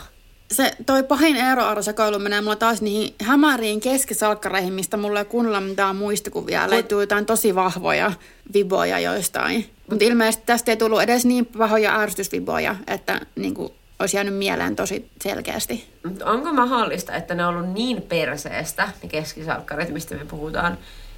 [0.51, 5.95] se toi pahin eroarvosekoilu menee mulla taas niihin hämäriin keskisalkkareihin, mistä mulla ei kunnolla mitään
[5.95, 6.69] muistikuvia.
[6.69, 8.11] Löytyy jotain tosi vahvoja
[8.53, 9.69] viboja joistain.
[9.89, 14.75] Mutta ilmeisesti tästä ei tullut edes niin pahoja ärsytysviboja, että niin kuin, olisi jäänyt mieleen
[14.75, 15.89] tosi selkeästi.
[16.03, 20.77] Mutta onko mahdollista, että ne on ollut niin perseestä, ne keskisalkkarit, mistä me puhutaan,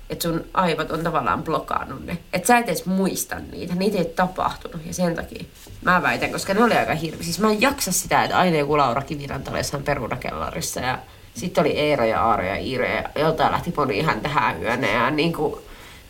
[0.09, 2.17] että sun aivot on tavallaan blokannut ne.
[2.33, 5.43] Että sä et edes muista niitä, niitä ei tapahtunut ja sen takia
[5.81, 7.23] mä väitän, koska ne oli aika hirveä.
[7.23, 10.99] Siis mä en jaksa sitä, että aina joku Laura Kiviranta oli jossain perunakellarissa ja
[11.33, 15.11] sitten oli Eero ja Aaro ja Iire ja joltain lähti poni ihan tähän yönä ja
[15.11, 15.61] niinku,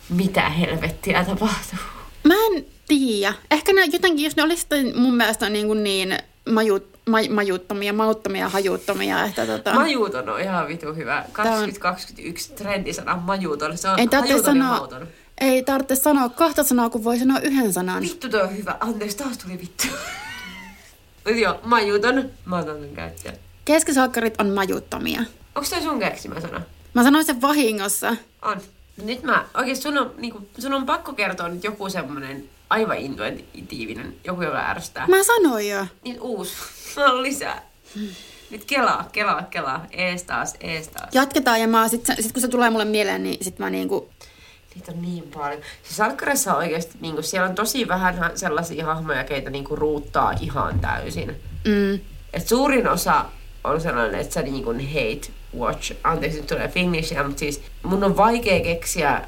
[0.09, 1.79] mitä helvettiä tapahtuu.
[2.23, 3.33] Mä en tiedä.
[3.51, 6.17] Ehkä ne jotenkin, jos ne olisi mun mielestä niin, kuin niin
[6.51, 9.73] majut, maj, majuttomia, mauttomia, hajuttomia, että tota...
[9.73, 11.17] Majuuton on ihan vitu hyvä.
[11.27, 13.77] on- 2021 trendisana majuuton.
[13.77, 15.07] Se on ei tarvitse sanoa, mauton.
[15.41, 18.01] ei tarvitse sanoa kahta sanaa, kun voi sanoa yhden sanan.
[18.03, 18.77] Vittu toi on hyvä.
[18.79, 19.87] Anteeksi, taas tuli vittu.
[21.27, 22.29] Mut joo, majuuton.
[22.45, 23.35] Mä otan sen käyttöön.
[23.65, 25.21] Keskisalkkarit on majuttomia.
[25.55, 26.61] Onks toi sun keksimä sana?
[26.93, 28.15] Mä sanoin sen vahingossa.
[28.41, 28.61] On.
[29.03, 34.15] Nyt mä, oikeesti sun on, niinku, sun on pakko kertoa nyt joku semmonen aivan intuitiivinen,
[34.25, 35.07] joku joka ärsyttää.
[35.07, 35.85] Mä sanoin jo.
[36.05, 36.53] Nyt uusi.
[36.97, 37.61] Mä on lisää.
[38.49, 39.85] Nyt kelaa, kelaa, kelaa.
[39.91, 41.09] Ees taas, ees taas.
[41.15, 44.09] Jatketaan ja mä sit, sit kun se tulee mulle mieleen, niin sit mä niinku...
[44.75, 45.61] Niitä on niin paljon.
[45.83, 50.79] Siis Salkkarissa on oikeasti, niinku, siellä on tosi vähän sellaisia hahmoja, keitä niinku, ruuttaa ihan
[50.79, 51.35] täysin.
[51.67, 51.99] Mm,
[52.33, 53.25] Et suurin osa
[53.63, 55.93] on sellainen, että sä niin kuin hate watch.
[56.03, 59.21] Anteeksi, nyt tulee finishia, mutta siis mun on vaikea keksiä,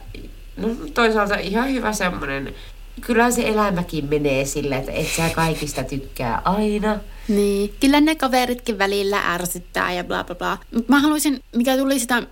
[0.57, 2.55] no toisaalta ihan hyvä semmonen,
[3.01, 6.99] kyllä se elämäkin menee silleen, että et sä kaikista tykkää aina.
[7.27, 7.73] niin.
[7.79, 10.57] Kyllä ne kaveritkin välillä ärsyttää ja bla bla bla.
[10.73, 12.27] Mut mä haluaisin, mikä tuli sitä mm,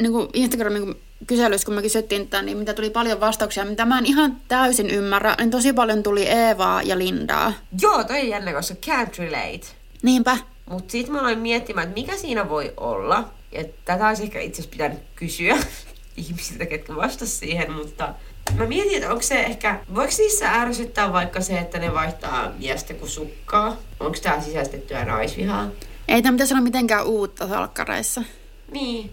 [0.00, 0.94] niinku Instagramin
[1.26, 4.90] kyselyssä, kun me kysyttiin tätä, niin mitä tuli paljon vastauksia, mitä mä en ihan täysin
[4.90, 7.52] ymmärrä, niin tosi paljon tuli Eevaa ja Lindaa.
[7.80, 9.66] Joo, toi on jännä, koska can't relate.
[10.02, 10.38] Niinpä.
[10.70, 13.28] Mutta sitten mä aloin miettimään, että mikä siinä voi olla.
[13.52, 15.56] Ja tätä olisi ehkä itse asiassa pitänyt kysyä
[16.16, 18.14] ihmisiltä, ketkä vastas siihen, mutta
[18.54, 22.94] Mä mietin, että onko se ehkä, voiko niissä ärsyttää vaikka se, että ne vaihtaa miestä
[22.94, 23.76] kuin sukkaa?
[24.00, 25.68] Onko tää sisäistettyä naisvihaa?
[26.08, 28.22] Ei tämä pitäisi olla mitenkään uutta salkkareissa.
[28.72, 29.10] Niin.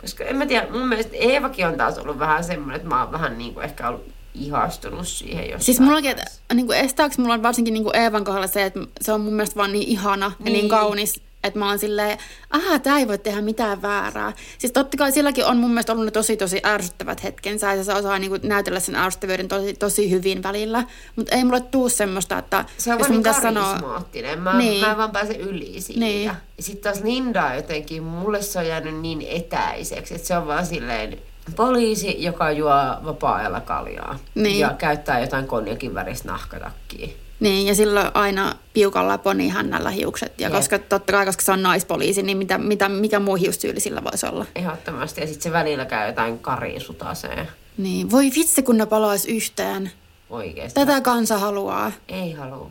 [0.00, 3.12] Koska en mä tiedä, mun mielestä Eevakin on taas ollut vähän semmoinen, että mä oon
[3.12, 6.54] vähän niin kuin ehkä ollut ihastunut siihen jossain Siis mullakin, että vaiheessa.
[6.54, 9.72] niin estääkö mulla on varsinkin niin Eevan kohdalla se, että se on mun mielestä vaan
[9.72, 10.36] niin ihana niin.
[10.38, 10.68] ja niin Niin.
[10.68, 12.18] kaunis, että mä oon silleen,
[12.50, 14.32] aha, tää ei voi tehdä mitään väärää.
[14.58, 17.92] Siis totta kai silläkin on mun mielestä ollut ne tosi tosi ärsyttävät hetkensä ja se
[17.94, 20.84] osaa niin kuin näytellä sen ärsyttävyyden tosi, tosi hyvin välillä.
[21.16, 24.38] Mutta ei mulle tuu semmoista, että Se on jos vaan mun niin sanoa, karismaattinen.
[24.40, 24.80] Mä, Niin.
[24.80, 26.00] mä en vaan pääse yli siitä.
[26.00, 26.10] Niin.
[26.16, 26.26] Niin.
[26.26, 30.66] Ja sitten taas Linda jotenkin, mulle se on jäänyt niin etäiseksi, että se on vaan
[30.66, 31.18] silleen
[31.56, 32.70] poliisi, joka juo
[33.04, 34.18] vapaa-ajalla kaljaa.
[34.34, 34.58] Niin.
[34.58, 37.08] Ja käyttää jotain konjakin väristä nahkatakkia.
[37.40, 40.40] Niin, ja silloin aina piukalla poni hännällä hiukset.
[40.40, 40.56] Ja Jep.
[40.56, 44.26] koska totta kai, koska se on naispoliisi, niin mitä, mitä, mikä muu hiustyyli sillä voisi
[44.26, 44.46] olla?
[44.54, 45.20] Ehdottomasti.
[45.20, 47.48] Ja sitten se välillä käy jotain karisutaseen.
[47.76, 49.90] Niin, voi vitsi, kun ne palaisi yhteen.
[50.30, 50.80] Oikeesti.
[50.80, 51.92] Tätä kansa haluaa.
[52.08, 52.70] Ei halua.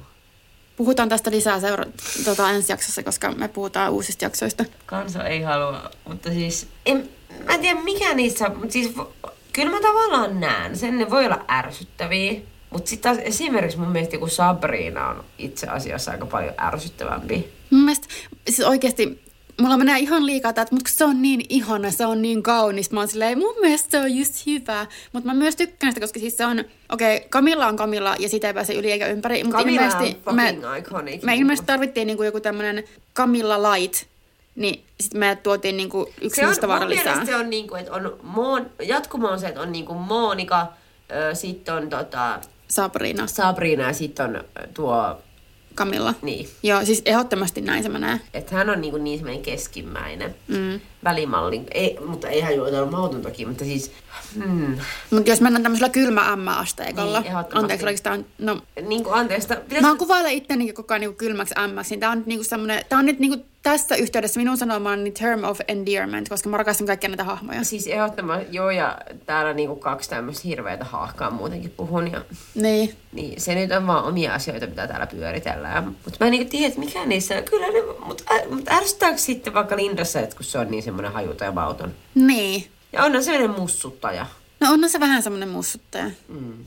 [0.78, 1.86] Puhutaan tästä lisää seura-
[2.26, 4.66] tota, ensi jaksossa, koska me puhutaan uusista jaksoista.
[4.86, 6.68] Kansa ei halua, mutta siis...
[6.86, 7.10] En,
[7.46, 8.94] mä en tiedä mikä niissä, mutta siis
[9.54, 12.42] kyllä mä tavallaan näen sen, ne voi olla ärsyttäviä.
[12.70, 17.50] Mutta sitten taas esimerkiksi mun mielestä joku Sabrina on itse asiassa aika paljon ärsyttävämpi.
[17.70, 18.08] Mun mielestä,
[18.50, 19.24] siis oikeasti,
[19.62, 22.92] mulla menee ihan liikaa tää, että mutta se on niin ihana, se on niin kaunis.
[22.92, 24.86] Mä oon silleen, mun mielestä se on just hyvä.
[25.14, 28.30] Mutta mä myös tykkään sitä, koska siis se on, okei, okay, Camilla on Camilla ja
[28.30, 29.44] siitä ei pääse yli eikä ympäri.
[29.44, 31.24] Mutta Camilla on me, fucking iconic.
[31.24, 32.84] me ilmeisesti tarvittiin niinku joku tämmönen
[33.16, 34.04] Camilla Light,
[34.56, 37.26] niin sitten me tuotiin niinku yksi se on, musta vaara mun lisää.
[37.26, 40.68] se on niinku, että on Moon, jatkumo on se, että on niinku Monika,
[41.34, 45.22] sitten on tota Sabrina, Sabrina ja sitten on tuo,
[45.76, 46.14] Camilla.
[46.22, 46.50] niin.
[46.64, 48.20] Joo, siis ehdottomasti näin se menee.
[48.34, 50.80] Että hän on niinku niin semmoinen keskimmäinen Mm.
[51.04, 51.62] Välimalli.
[51.74, 53.92] Ei, mutta eihän juota ole mauton toki, mutta siis...
[54.36, 54.78] Hmm,
[55.12, 59.96] Mutta jos mennään tämmöisellä kylmä M-asteikolla, Niin, anteeksi oikeastaan, no niin kuin anteeksi, pitäis- Mä
[59.96, 61.54] kuvailen itteni koko ajan niin kylmäksi
[61.90, 65.44] niin tää on nyt niinku semmonen, tää on nyt niinku tässä yhteydessä minun sanomaan term
[65.44, 67.64] of endearment, koska mä rakastan kaikkia näitä hahmoja.
[67.64, 72.22] Siis ehdottomasti, joo, ja täällä niinku kaksi tämmöistä hirveätä haahkaa muutenkin puhun, ja
[72.56, 72.94] Niin.
[73.12, 75.84] niin, se nyt on vaan omia asioita, mitä täällä pyöritellään.
[75.84, 80.20] Mutta mä en niinku tiedä, mikä niissä, kyllä ne, mutta mut ärsyttääkö sitten vaikka Lindassa,
[80.20, 81.92] että kun se on niin semmoinen hajuta ja mauton.
[82.16, 82.68] Niin.
[82.94, 84.26] Ja onhan semmoinen mussuttaja.
[84.60, 86.12] No onhan se vähän semmonen mussuttaja.
[86.28, 86.66] Mm.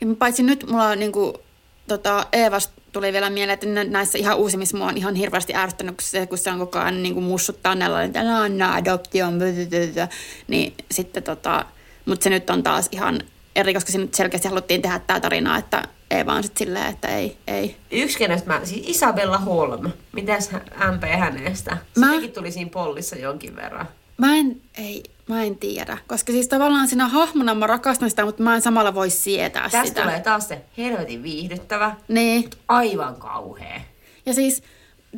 [0.00, 1.40] Ja paitsi nyt mulla on niinku,
[1.88, 5.96] tota, Eevasta tuli vielä mieleen, että nä- näissä ihan uusimmissa mua on ihan hirveästi ärsyttänyt,
[5.96, 10.08] kun se, kun se on koko ajan niinku mussuttaa näillä, että no, no, adoption, blablabla.
[10.48, 11.64] niin sitten tota,
[12.06, 13.20] mutta se nyt on taas ihan
[13.56, 17.08] eri, koska se nyt selkeästi haluttiin tehdä tämä tarina, että Eeva on sitten silleen, että
[17.08, 17.76] ei, ei.
[17.90, 20.50] Yksi kenestä mä, siis Isabella Holm, mitäs
[20.96, 21.76] MP hänestä?
[21.98, 23.88] Mä- Sitäkin tuli siinä pollissa jonkin verran.
[24.16, 28.42] Mä en, ei, mä en tiedä, koska siis tavallaan siinä hahmona mä rakastan sitä, mutta
[28.42, 30.02] mä en samalla voi sietää Tästä sitä.
[30.02, 32.50] tulee taas se helvetin viihdyttävä, Niin.
[32.68, 33.80] aivan kauhea.
[34.26, 34.62] Ja siis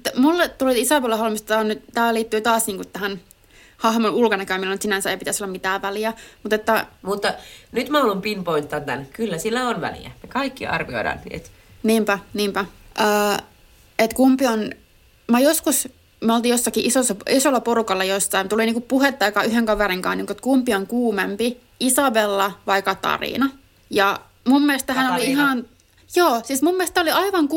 [0.03, 3.21] t- mulle tuli Isabella Holmista, tää, on nyt, tää liittyy taas niinku tähän
[3.83, 6.13] hahmon ulkonäköön, millä nyt sinänsä ei pitäisi olla mitään väliä.
[6.43, 7.35] Mutta että Mutta
[7.73, 9.07] nyt mä haluan pinpointtaa tämän.
[9.13, 10.11] Kyllä sillä on väliä.
[10.23, 11.19] Me kaikki arvioidaan.
[11.31, 11.51] Et
[11.83, 12.65] niinpä, niinpä.
[13.01, 13.07] Öö,
[13.99, 14.71] että kumpi on,
[15.31, 15.89] mä joskus,
[16.21, 20.33] me oltiin jossakin isossa, isolla porukalla jossain, tuli niinku puhetta aika yhden kaverin kanssa, niinku,
[20.33, 23.51] että kumpi on kuumempi, Isabella vai Katariina.
[23.91, 25.43] Ja mun mielestä hän oli Katariina.
[25.43, 25.65] ihan,
[26.17, 27.49] joo, siis mun mielestä oli aivan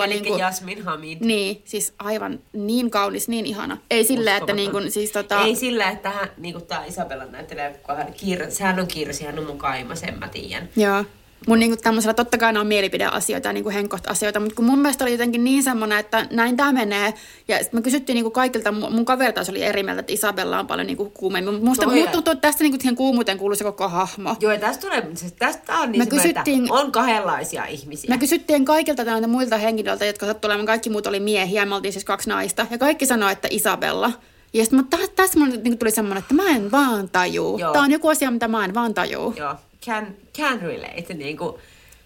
[0.00, 0.04] 6-0.
[0.04, 1.18] Eli Niinku, Jasmin Hamid.
[1.20, 3.78] Niin, siis aivan niin kaunis, niin ihana.
[3.90, 5.40] Ei silleen, että niin kuin, siis tota...
[5.40, 9.24] Ei sillä, että hän, niin kuin tämä Isabella näyttelee, kun hän, Kir, hän on Kirsi,
[9.24, 10.68] hän on mun kaima, sen mä tiedän.
[10.76, 11.04] Joo.
[11.46, 15.04] Mun niinku tämmöisellä, totta kai ne on mielipideasioita ja niinku henkkohta-asioita, mutta kun mun mielestä
[15.04, 17.14] oli jotenkin niin semmoinen, että näin tämä menee.
[17.48, 20.66] Ja sitten me kysyttiin niinku kaikilta, mun mun kaverilta oli eri mieltä, että Isabella on
[20.66, 21.50] paljon niinku kuumempi.
[21.50, 24.36] Musta musta tuntuu, että tästä niinku siihen kuumuuteen kuuluu se koko hahmo.
[24.40, 28.08] Joo, ja tästä tulee, tästä on niin Me kysyttiin- että on kahdenlaisia ihmisiä.
[28.08, 31.92] Me kysyttiin kaikilta näiltä muilta henkilöiltä, jotka sattuivat olemaan, kaikki muut oli miehiä, me oltiin
[31.92, 32.66] siis kaksi naista.
[32.70, 34.12] Ja kaikki sanoi, että Isabella.
[34.52, 37.58] Ja sitten tässä mulle niinku tuli semmoinen, että mä en vaan tajuu.
[37.58, 39.34] Tämä on joku asia, mitä mä en vaan tajuu.
[39.36, 39.54] Joo,
[39.86, 41.14] can, can relate.
[41.14, 41.56] Niin kuin,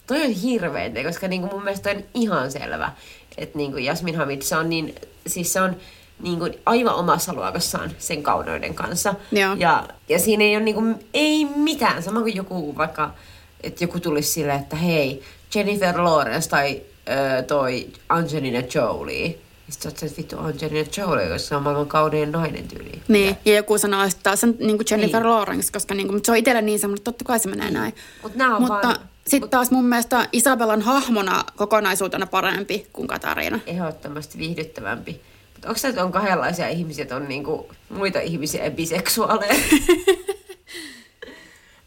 [0.07, 2.93] toi on hirveetä, koska niin kuin mun mielestä on ihan selvä,
[3.39, 4.95] että niin kuin Jasmin Hamid, se on niin,
[5.27, 5.77] siis se on
[6.21, 9.15] niin kuin aivan omassa luokassaan sen kauneuden kanssa.
[9.33, 9.55] Joo.
[9.59, 13.15] Ja, ja siinä ei ole niin kuin, ei mitään, sama kuin joku vaikka,
[13.63, 15.23] että joku tulisi silleen, että hei,
[15.55, 19.39] Jennifer Lawrence tai ö, toi Angelina Jolie.
[19.73, 23.03] Sitten sä oot se, että vittu Angelina Jolie, koska se on maailman kaunein nainen tyyli.
[23.09, 25.31] Niin, ja joku sanoo, että taas on niin kuin Jennifer Niin.
[25.33, 27.71] Lawrence, koska niin kuin, mutta se on itselle niin semmoinen, että totta kai se menee
[27.71, 27.95] näin.
[28.23, 33.61] Mut nää on mutta vaan- sitten taas mun mielestä Isabellan hahmona kokonaisuutena parempi kuin Katariina.
[33.67, 35.21] ehdottomasti viihdyttävämpi.
[35.55, 39.55] Mutta onko se, että on kahdenlaisia ihmisiä, että on niinku muita ihmisiä ja biseksuaaleja?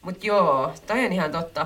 [0.01, 1.65] Mut joo, toi on ihan totta.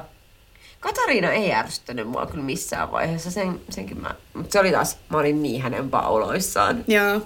[0.80, 4.16] Katariina ei ärsyttänyt mua kyllä missään vaiheessa, sen, senkin mä...
[4.34, 6.86] Mut se oli taas, mä olin niin hänen pauloissaan.
[6.88, 7.22] Joo.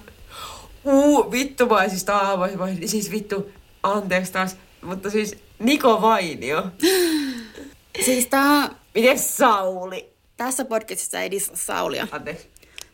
[0.84, 2.50] Uu, vittu mä siis taas,
[2.86, 3.50] siis vittu,
[3.82, 6.64] anteeksi taas, mutta siis Niko Vainio.
[8.04, 10.10] Siis tää, Miten Sauli?
[10.36, 12.06] tässä podcastissa ei dissa Saulia.
[12.10, 12.48] Anteeksi.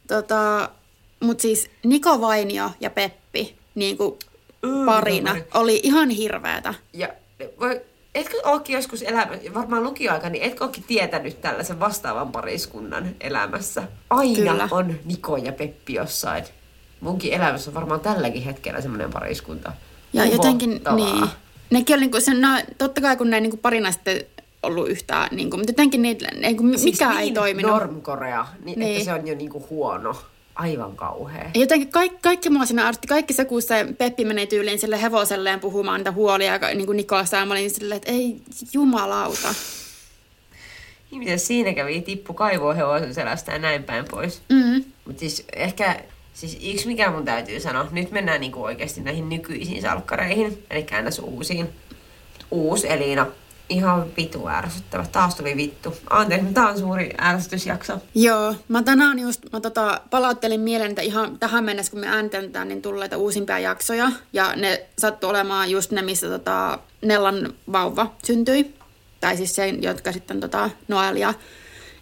[0.06, 0.70] Tota,
[1.20, 4.18] mut siis Niko Vainio ja Peppi niin kuin
[4.62, 6.74] Mm, parina Niko oli ihan hirveetä.
[6.92, 7.08] Ja
[7.60, 7.80] voi,
[8.14, 13.82] etkö ookin joskus elämä, varmaan lukioaika, niin etkö ookin tietänyt tällaisen vastaavan pariskunnan elämässä?
[14.10, 14.68] Aina Kyllä.
[14.70, 16.44] on Niko ja Peppi jossain.
[17.00, 19.72] Munkin elämässä on varmaan tälläkin hetkellä semmoinen pariskunta.
[20.12, 20.96] Ja jotenkin, Kuvottavaa.
[21.20, 21.28] niin.
[21.70, 24.24] Nekin oli niinku, se, no, totta kai kun ne niinku parina sitten
[24.62, 27.70] ollut yhtään, niinku, mutta jotenkin niitä, niinku, Siis mikään niin ei toiminut.
[27.70, 28.92] normkorea, niin, Niin.
[28.92, 30.16] että se on jo niinku huono.
[30.60, 31.50] Aivan kauhea.
[31.54, 35.60] Jotenkin kaikki, kaikki mua siinä artti, kaikki se, kun se Peppi menee tyyliin sille hevoselleen
[35.60, 38.36] puhumaan niitä huolia, ja niin kuin Nikola ja mä olin silleen, että ei
[38.72, 39.54] jumalauta.
[41.10, 44.42] Miten siinä kävi, tippu kaivoon hevosen selästä ja näin päin pois.
[44.48, 44.84] Mm.
[45.06, 46.00] Mutta siis ehkä,
[46.34, 51.18] siis yksi mikä mun täytyy sanoa, nyt mennään niinku oikeasti näihin nykyisiin salkkareihin, eli ns.
[51.18, 51.68] uusiin.
[52.50, 53.26] Uusi Elina,
[53.70, 55.06] ihan vitu ärsyttävä.
[55.12, 55.96] Taas tuli vittu.
[56.10, 57.98] Anteeksi, mutta tää on suuri ärsytysjakso.
[58.14, 62.68] Joo, mä tänään just mä tota, palauttelin mieleen, että ihan tähän mennessä, kun me äänitetään,
[62.68, 64.12] niin tulleita uusimpia jaksoja.
[64.32, 68.74] Ja ne sattu olemaan just ne, missä tota, Nellan vauva syntyi.
[69.20, 71.34] Tai siis se, jotka sitten tota, Noel ja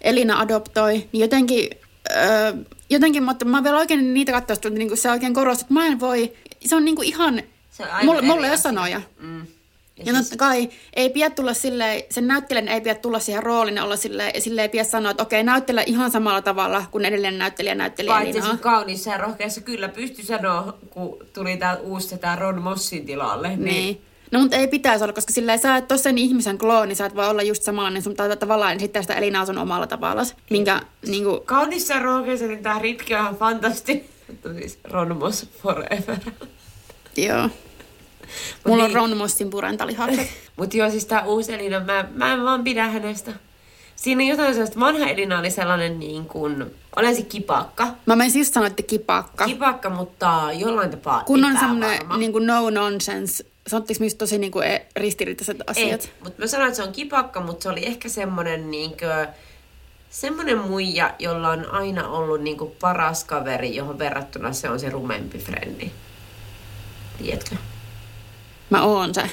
[0.00, 1.08] Elina adoptoi.
[1.12, 1.70] Niin jotenkin,
[2.16, 2.52] öö,
[2.90, 6.00] jotenkin mutta mä vielä oikein niitä katsoin, että niinku se oikein korostaa, että mä en
[6.00, 6.32] voi,
[6.66, 9.00] se on niinku ihan, Se on eri ei ole sanoja.
[9.20, 9.46] Mm.
[9.98, 13.42] Ja, Ja siis, totta kai ei pidä tulla silleen, sen näyttelijän ei pidä tulla siihen
[13.42, 17.04] rooliin ja olla silleen, sille ei pidä sanoa, että okei, näyttele ihan samalla tavalla kuin
[17.04, 22.08] edellinen näyttelijä näyttelijä paitsi sit kauniissa ja rohkeassa kyllä pysty sanoa, kun tuli tää uusi
[22.08, 23.48] se tää Ron Mossin tilalle.
[23.48, 24.02] Niin, Niin.
[24.30, 27.14] No mutta ei pitäisi olla, koska silleen sä et ole sen ihmisen klooni, sä et
[27.14, 31.42] voi olla just samanlainen, sun pitää tavallaan esittää sitä Elinaa sun omalla tavalla, minkä niinku,
[31.44, 34.04] Kaunissa ja rohkeassa, niin tää ritki on ihan fantastinen.
[34.28, 36.16] Mutta siis Ron Moss forever.
[37.16, 37.48] joo.
[38.66, 38.96] Mulla on niin.
[38.96, 40.28] Ron Mossin purentalihakset.
[40.56, 43.32] Mutta joo, siis tää uusi Elina, mä, mä en vaan pidä hänestä.
[43.96, 47.86] Siinä on jotain sellaista, vanha Elina oli sellainen niin kuin, olen se kipakka.
[48.06, 49.46] Mä menisin just sanoa, että kipakka.
[49.46, 54.60] Kipakka, mutta jollain tapaa Kun on semmoinen niinku no nonsense, sanottiinko myös tosi niinku
[54.96, 56.02] ristiriitaiset asiat?
[56.02, 59.26] Ei, mutta mä sanoin, että se on kipakka, mutta se oli ehkä semmoinen niinkö,
[60.10, 65.38] semmoinen muija, jolla on aina ollut niinku paras kaveri, johon verrattuna se on se rumempi
[65.38, 65.90] frendi.
[67.18, 67.56] Tiedätkö?
[68.70, 69.30] Mä oon se.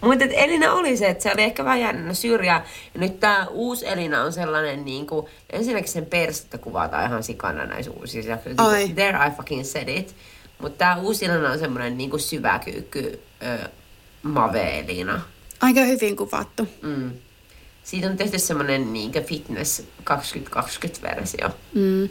[0.00, 2.64] Mutta Elina oli se, että se oli ehkä vähän jännä syrjää.
[2.94, 7.66] Ja nyt tämä uusi Elina on sellainen, niin kuin, ensinnäkin sen persettä kuvataan ihan sikana
[7.66, 8.38] näissä uusissa.
[8.56, 8.88] Ai.
[8.88, 10.14] There I fucking said it.
[10.58, 13.68] Mutta tämä uusi Elina on semmoinen niin kuin syväkyykky ö,
[14.22, 15.20] mave Elina.
[15.60, 16.68] Aika hyvin kuvattu.
[16.82, 17.12] Mm.
[17.90, 21.50] Siitä on tehty semmoinen niin fitness 2020-versio.
[21.74, 22.08] Mm.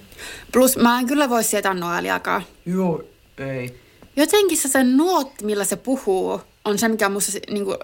[0.51, 2.43] Plus mä en kyllä voi sietää Noeliakaan.
[2.65, 3.03] Joo,
[3.37, 3.79] ei.
[4.15, 7.75] Jotenkin se sen nuotti, millä se puhuu, on se, mikä musta, se- niinku,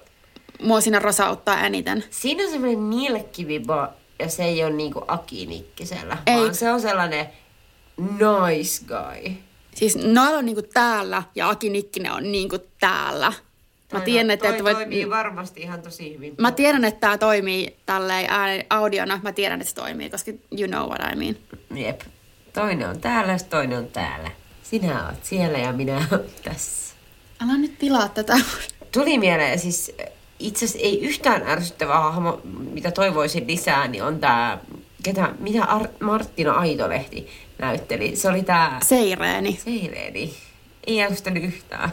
[0.61, 2.03] mua siinä rosauttaa eniten.
[2.09, 6.35] Siinä on semmoinen nilkkiviba, ja se ei ole niinku Aki Nikkisellä, Ei.
[6.35, 7.25] vaan se on sellainen
[7.97, 9.33] nice guy.
[9.75, 13.33] Siis Noel on niinku täällä ja Aki Nikkinen on niinku täällä.
[13.93, 16.35] Mä Toi- tiedän, että, toi että voit, toimii varmasti ihan tosi hyvin.
[16.37, 18.29] mä tiedän, että tämä toimii tälleen
[18.69, 19.19] audiona.
[19.23, 21.35] Mä tiedän, että se toimii, koska you know what I mean.
[21.85, 22.01] Jep.
[22.53, 24.31] Toinen on täällä, toinen on täällä.
[24.63, 26.95] Sinä oot siellä ja minä oon tässä.
[27.43, 28.37] Älä nyt pilaa tätä.
[28.91, 29.91] Tuli mieleen siis
[30.39, 34.57] itse asiassa ei yhtään ärsyttävä hahmo, mitä toivoisin lisää, niin on tää,
[35.03, 37.27] ketä, mitä Ar- Marttina Aitolehti
[37.59, 38.15] näytteli.
[38.15, 39.59] Se oli tää Seireeni.
[39.65, 40.33] Seireeni.
[40.87, 41.89] Ei ärsyttänyt yhtään.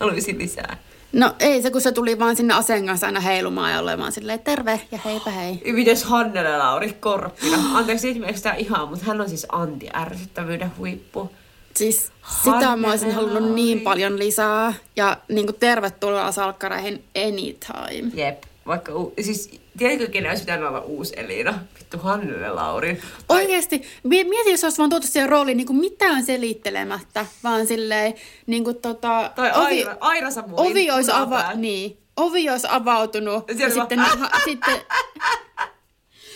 [0.00, 0.76] Haluaisin lisää.
[1.14, 4.40] No ei se, kun se tuli vaan sinne aseen kanssa aina heilumaan ja olemaan silleen
[4.40, 5.62] terve ja heipä hei.
[5.72, 7.56] Mites Hannele Lauri Korppila?
[7.74, 11.30] Anteeksi esimerkiksi tää ihan, mutta hän on siis anti-ärsyttävyyden huippu.
[11.74, 12.12] Siis
[12.44, 13.54] sitä mä olisin halunnut Lauri.
[13.54, 14.74] niin paljon lisää.
[14.96, 18.10] Ja niin kuin tervetuloa salkkareihin anytime.
[18.14, 18.42] Jep.
[18.66, 21.58] Vaikka, siis tiedätkö, kenen olisi pitänyt olla uusi Elina?
[21.78, 23.00] Vittu Hannele Lauri.
[23.28, 28.14] Oikeesti, mie- mieti, jos olisi vaan tuotu siihen rooliin niin kuin mitään selittelemättä, vaan silleen,
[28.46, 33.54] niin kuin tota, Tai ovi, Aira, Aira ovi, olisi ava- niin, ovi olisi avautunut Ja
[33.54, 34.80] ja, sitten, ha, sitten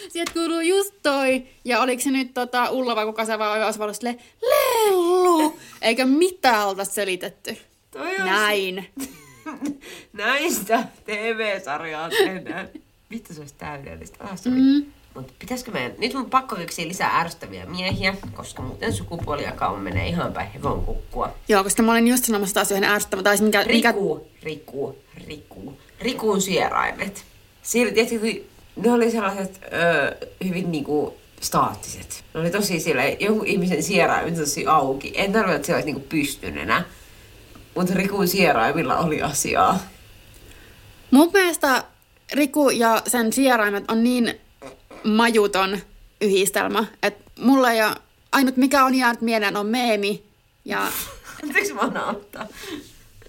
[0.09, 3.83] sieltä kuuluu just toi, ja oliko se nyt tota, Ulla vai kuka se vaan olisi
[3.83, 7.57] ollut silleen, Lellu, eikä mitään olta selitetty.
[7.91, 8.87] Toi on Näin.
[10.13, 12.69] Näistä TV-sarjaa tehdään.
[13.11, 14.25] Vittu se olisi täydellistä.
[14.25, 14.59] Ah, sorry.
[14.59, 14.87] Mm.
[15.15, 15.93] Mutta pitäisikö meidän...
[15.99, 21.35] Nyt mun pakko keksiä lisää ärsyttäviä miehiä, koska muuten sukupuoliakauma menee ihan päin hevon kukkua.
[21.49, 23.93] Joo, koska mä olin just sanomassa taas yhden ärsyttävän, tai mikä, mikä...
[23.93, 24.97] Riku, Riku,
[25.29, 25.79] Riku.
[26.01, 27.25] Rikun sieraimet.
[27.63, 27.91] Siinä,
[28.75, 32.25] kun ne oli sellaiset ö, hyvin niinku staattiset.
[32.35, 35.13] Ne oli tosi sillä joku ihmisen sieraimet tosi auki.
[35.15, 36.85] En tarvitse, että se olisi niinku pystynenä.
[37.75, 39.79] Mutta Rikun sieraimilla oli asiaa.
[41.11, 41.85] Mun mielestä
[42.33, 44.41] Riku ja sen sieraimet on niin
[45.05, 45.79] majuton
[46.21, 47.97] yhdistelmä, että mulla ole,
[48.33, 50.23] ainut mikä on jäänyt mieleen on meemi
[50.65, 50.93] ja
[51.45, 52.47] Anteeksi mä nauttaa.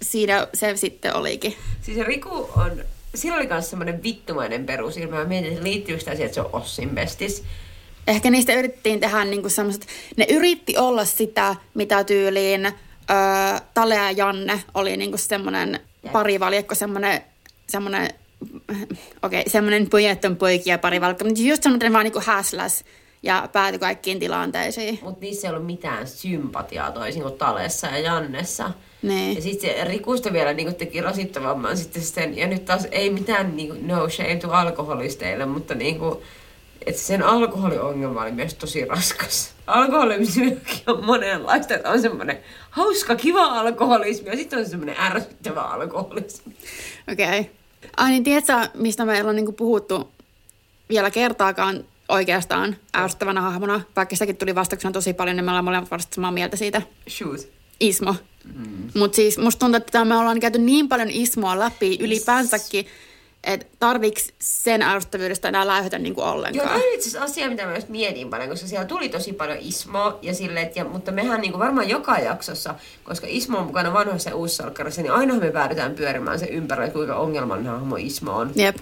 [0.01, 1.55] siinä se sitten olikin.
[1.81, 2.83] Siis se Riku on,
[3.15, 5.15] sillä oli myös semmoinen vittumainen perusilma.
[5.15, 7.43] Mä mietin, että liittyy sitä siihen, että se on Ossin bestis.
[8.07, 9.87] Ehkä niistä yritettiin tehdä niinku semmoiset,
[10.17, 12.73] ne yritti olla sitä, mitä tyyliin öö,
[13.73, 15.79] Tale ja Janne oli niinku semmoinen
[16.11, 17.21] parivaljakko, semmoinen,
[17.67, 18.09] semmoinen
[18.71, 18.89] okei,
[19.23, 22.83] okay, semmoinen pojat on poikia parivaljakko, mutta just semmoinen vaan niinku häsläs
[23.23, 24.99] ja päätyi kaikkiin tilanteisiin.
[25.01, 28.71] Mutta niissä ei ollut mitään sympatiaa toisin kuin Talessa ja Jannessa.
[29.01, 29.35] Niin.
[29.35, 33.57] Ja sitten se Rikusta vielä niin teki rasittavamman sitten sen, ja nyt taas ei mitään
[33.57, 36.19] niin kuin, no shame to alkoholisteille, mutta niin kuin,
[36.85, 39.53] että sen alkoholiongelma oli myös tosi raskas.
[39.67, 46.55] Alkoholismiakin on monenlaista, että on semmoinen hauska, kiva alkoholismi ja sitten on semmoinen ärsyttävä alkoholismi.
[47.11, 47.39] Okei.
[47.39, 47.58] Okay.
[47.97, 50.11] Ai niin, tiedätkö, mistä meillä on niinku puhuttu
[50.89, 55.91] vielä kertaakaan oikeastaan ärsyttävänä hahmona, vaikka sitäkin tuli vastauksena tosi paljon, niin me ollaan molemmat
[55.91, 56.81] varmasti samaa mieltä siitä.
[57.09, 57.47] Shoot.
[57.79, 58.15] Ismo.
[58.55, 58.89] Mm.
[58.95, 62.85] Mutta siis musta tuntuu, että me ollaan käyty niin paljon Ismoa läpi ylipäänsäkin,
[63.43, 66.67] että tarviks sen ärsyttävyydestä enää läyhytä niinku Joo, ollenkaan.
[66.67, 69.57] tämä oli itse asiassa asia, mitä mä myös mietin paljon, koska siellä tuli tosi paljon
[69.61, 73.93] Ismoa, ja sille, et, ja, mutta mehän niinku varmaan joka jaksossa, koska Ismo on mukana
[73.93, 78.35] vanhoissa ja uusissa niin aina me päädytään pyörimään se ympärillä, että kuinka ongelmallinen hahmo Ismo
[78.35, 78.51] on.
[78.55, 78.77] Jep.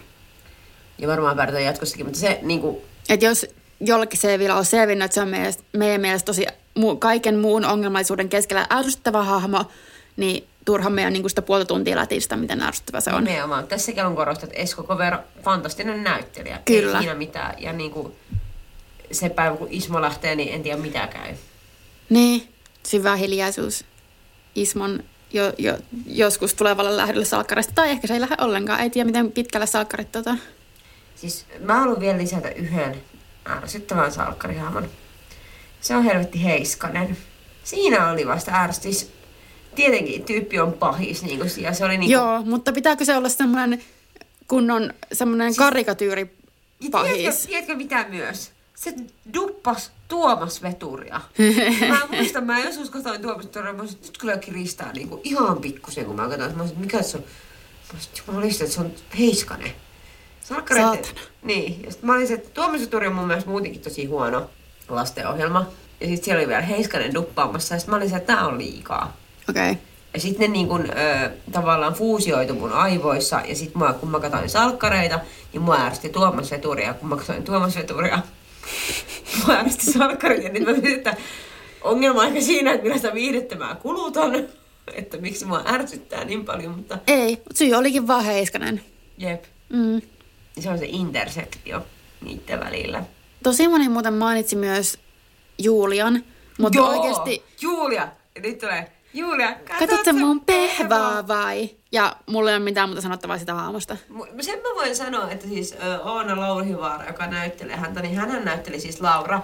[0.97, 3.45] Ja varmaan päädytään jatkossakin, mutta se niinku, Et jos
[3.79, 6.45] jollekin se ei vielä ole selvinnyt, että se on meidän, meidän mielestä tosi
[6.75, 9.65] mu, kaiken muun ongelmallisuuden keskellä ärsyttävä hahmo,
[10.17, 13.23] niin turha meidän niin sitä puolta tuntia lätistä, miten ärsyttävä se on.
[13.23, 16.59] nimenomaan, tässäkin on korostettu, että Esko Kovero, fantastinen näyttelijä.
[16.65, 16.97] Kyllä.
[16.97, 17.61] Ei siinä mitään.
[17.61, 18.15] Ja niinku,
[19.11, 21.35] se päivä, kun Ismo lähtee, niin en tiedä mitä käy.
[22.09, 22.53] Niin,
[22.87, 23.85] syvä hiljaisuus
[24.55, 25.03] Ismon
[25.33, 27.73] jo, jo, joskus tulevalle lähdölle salkkarista.
[27.75, 28.79] Tai ehkä se ei lähde ollenkaan.
[28.79, 30.35] Ei tiedä, miten pitkälle salkkarit tota.
[31.15, 33.01] Siis mä haluan vielä lisätä yhden
[33.49, 34.89] ärsyttävän salkkarihahmon.
[35.81, 37.17] Se on helvetti Heiskanen.
[37.63, 39.11] Siinä oli vasta ärsytys.
[39.77, 43.29] Tietenkin tyyppi on pahis, niin kuin, ja se oli niin Joo, mutta pitääkö se olla
[43.29, 43.83] semmoinen
[44.47, 46.31] kunnon semmoinen siis, karikatyyri
[46.79, 47.13] Ja pahis?
[47.17, 48.51] tiedätkö, tiedätkö mitä myös?
[48.75, 48.93] Se
[49.33, 51.21] duppas Tuomas Veturia.
[51.89, 56.05] mä muistan, mä joskus katsoin Tuomas Veturia, mä olisin, nyt kyllä kiristää niinku ihan pikkusen,
[56.05, 56.55] kun mä katsoin.
[56.57, 57.23] Mä olisin, mikä se on?
[57.23, 59.71] Mä olisin, jumalista, että se on Heiskanen.
[60.43, 61.19] Salkkareiden- Saatana.
[61.43, 64.49] Niin, ja sit mä olisin, että Tuomas Veturi on mun mielestä muutenkin tosi huono
[64.89, 65.59] lastenohjelma.
[66.01, 69.17] Ja sitten siellä oli vielä Heiskanen duppaamassa, ja sit mä olisin, että tää on liikaa.
[69.49, 69.71] Okei.
[69.71, 69.83] Okay.
[70.13, 73.41] Ja sitten ne niin kun, ö, tavallaan fuusioitu mun aivoissa.
[73.47, 75.19] Ja sitten mä, kun mä katsoin salkkareita,
[75.53, 76.93] niin mua ärsytti Tuomas Veturia.
[76.93, 78.19] Kun mä katsoin Tuomas Veturia,
[79.45, 80.43] mua ärsytti salkkarit.
[80.43, 81.15] Ja nyt mä mietin, että
[81.81, 84.31] ongelma on ehkä siinä, että millaista viihdettä mä kulutan.
[84.93, 88.81] Että miksi mua ärsyttää niin paljon, mutta Ei, mutta syy olikin vaan Heiskanen.
[89.17, 89.43] jep.
[89.69, 90.01] Mm.
[90.59, 91.85] Se on se intersektio
[92.21, 93.03] niiden välillä.
[93.43, 94.99] Tosi moni muuten mainitsi myös
[95.57, 96.23] Julian,
[96.57, 96.89] mutta Joo!
[96.89, 98.07] oikeasti Julia!
[98.35, 101.69] Ja nyt tulee Julia, Katsotko mun pehvaa vai?
[101.91, 103.97] Ja mulla ei ole mitään muuta sanottavaa sitä haamusta.
[104.13, 108.79] Mu- Sen mä voin sanoa, että siis Oona Louhivaara, joka näyttelee häntä, niin hän näytteli
[108.79, 109.41] siis Laura.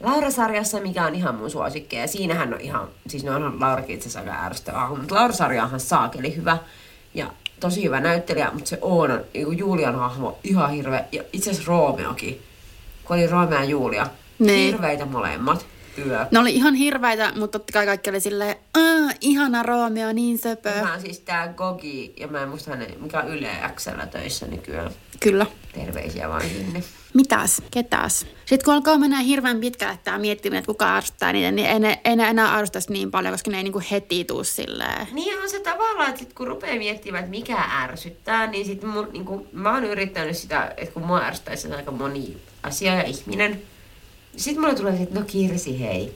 [0.00, 1.96] Laura-sarjassa, mikä on ihan mun suosikki.
[1.96, 5.62] Ja siinähän on ihan, siis no on Laurakin itse asiassa aika ärsyttävä hahmo, mutta Laura-sarja
[5.62, 6.58] on ihan saakeli hyvä.
[7.14, 7.26] Ja
[7.60, 11.04] tosi hyvä näyttelijä, mutta se Oona, niinku Julian hahmo, ihan hirveä.
[11.12, 12.42] Ja itse asiassa Roomeokin,
[13.04, 14.06] kun oli Roomeo ja Julia.
[14.38, 14.72] Niin.
[14.72, 15.66] Hirveitä molemmat.
[16.06, 16.26] Yö.
[16.30, 18.56] Ne oli ihan hirveitä, mutta totta kai kaikki oli silleen,
[19.20, 20.70] ihana Roomeo, niin söpö.
[20.70, 24.46] Tämä on siis tää Gogi, ja mä en muista hänen, mikä on Yle Xllä töissä
[24.46, 24.90] nykyään.
[25.20, 25.46] Kyllä.
[25.72, 26.82] Terveisiä vaan sinne.
[27.14, 27.62] Mitäs?
[27.70, 28.18] Ketäs?
[28.18, 32.00] Sitten kun alkaa mennä hirveän pitkälle tämä miettiminen, että kuka ärsyttää niitä, niin ei ne,
[32.04, 35.06] ei ne enää ärsyttäisi niin paljon, koska ne ei niinku heti tuu silleen.
[35.12, 39.08] Niin on se tavallaan, että sit kun rupeaa miettimään, että mikä ärsyttää, niin sit mun,
[39.12, 43.62] niin kun, mä oon yrittänyt sitä, että kun mua ärsyttäisi aika moni asia ja ihminen,
[44.38, 46.14] sitten mulle tulee se, että no Kirsi, hei,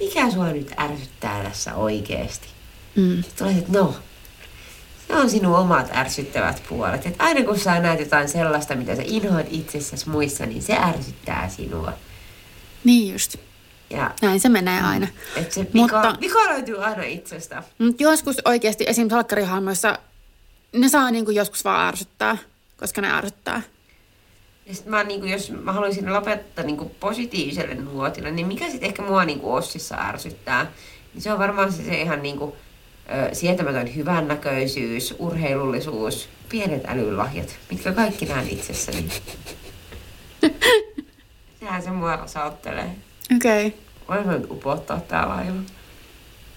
[0.00, 2.46] mikä sua nyt ärsyttää tässä oikeesti?
[2.96, 3.16] Mm.
[3.22, 3.94] Sitten tulee se, että no,
[5.08, 7.06] se on sinun omat ärsyttävät puolet.
[7.06, 11.48] Että aina kun sä näet jotain sellaista, mitä sä inhoat itsessäsi muissa, niin se ärsyttää
[11.48, 11.92] sinua.
[12.84, 13.36] Niin just.
[13.90, 15.06] Ja Näin se menee aina.
[15.36, 17.62] että se vika, Mutta- vika löytyy aina itsestä.
[17.78, 19.10] Mutta joskus oikeasti esim.
[19.10, 19.98] salkkarihahmoissa
[20.72, 22.36] ne saa niinku joskus vaan ärsyttää,
[22.76, 23.62] koska ne ärsyttää.
[24.72, 29.02] Ja sit mä, niinku, jos mä haluaisin lopettaa niinku, positiiviselle nuotille, niin mikä sitten ehkä
[29.02, 30.72] mua niinku, Ossissa ärsyttää,
[31.14, 32.56] niin se on varmaan se, se ihan niinku,
[33.30, 39.08] ö, sietämätön hyvännäköisyys, urheilullisuus, pienet älylahjat, mitkä kaikki näen itsessäni.
[41.60, 42.96] Sehän se mua rasauttelee.
[43.36, 43.66] Okei.
[43.66, 43.78] Okay.
[44.08, 45.60] Voin nyt upottaa tää laiva.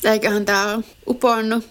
[0.04, 1.70] Eiköhän tää ole uponnut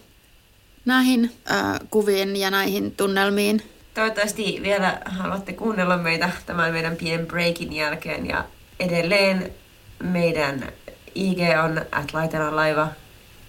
[0.84, 3.73] näihin äh, kuviin ja näihin tunnelmiin.
[3.94, 8.26] Toivottavasti vielä haluatte kuunnella meitä tämän meidän pienen breakin jälkeen.
[8.26, 8.44] Ja
[8.80, 9.52] edelleen
[10.02, 10.72] meidän
[11.14, 12.12] IG on at
[12.50, 12.88] laiva,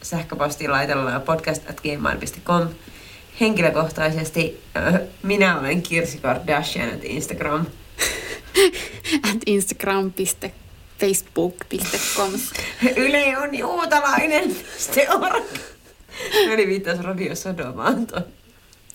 [0.02, 2.68] sähköposti laitellaan podcast at gmail.com.
[3.39, 4.93] Henkilökohtaisesti äh,
[5.24, 7.62] minä olen Kirsi Kardashian at Instagram.
[9.32, 12.32] at instagram.facebook.com
[12.96, 14.56] Yle on juutalainen.
[14.78, 15.43] Se on.
[16.34, 18.22] Eli viittaus Radio Sodomaan toi.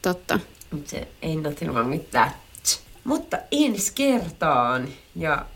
[0.03, 0.41] Totta.
[0.71, 1.37] Mutta se ei
[1.67, 2.33] wrong with that.
[3.05, 5.47] Mutta ensi kertaan ja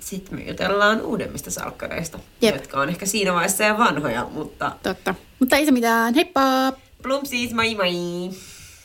[0.00, 2.54] sitten me jutellaan uudemmista salkkareista, Jep.
[2.54, 5.14] jotka on ehkä siinä vaiheessa jo vanhoja, mutta Totta.
[5.38, 6.14] Mutta ei se mitään.
[6.14, 6.72] Heippa!
[7.02, 8.57] Plumsies, my my.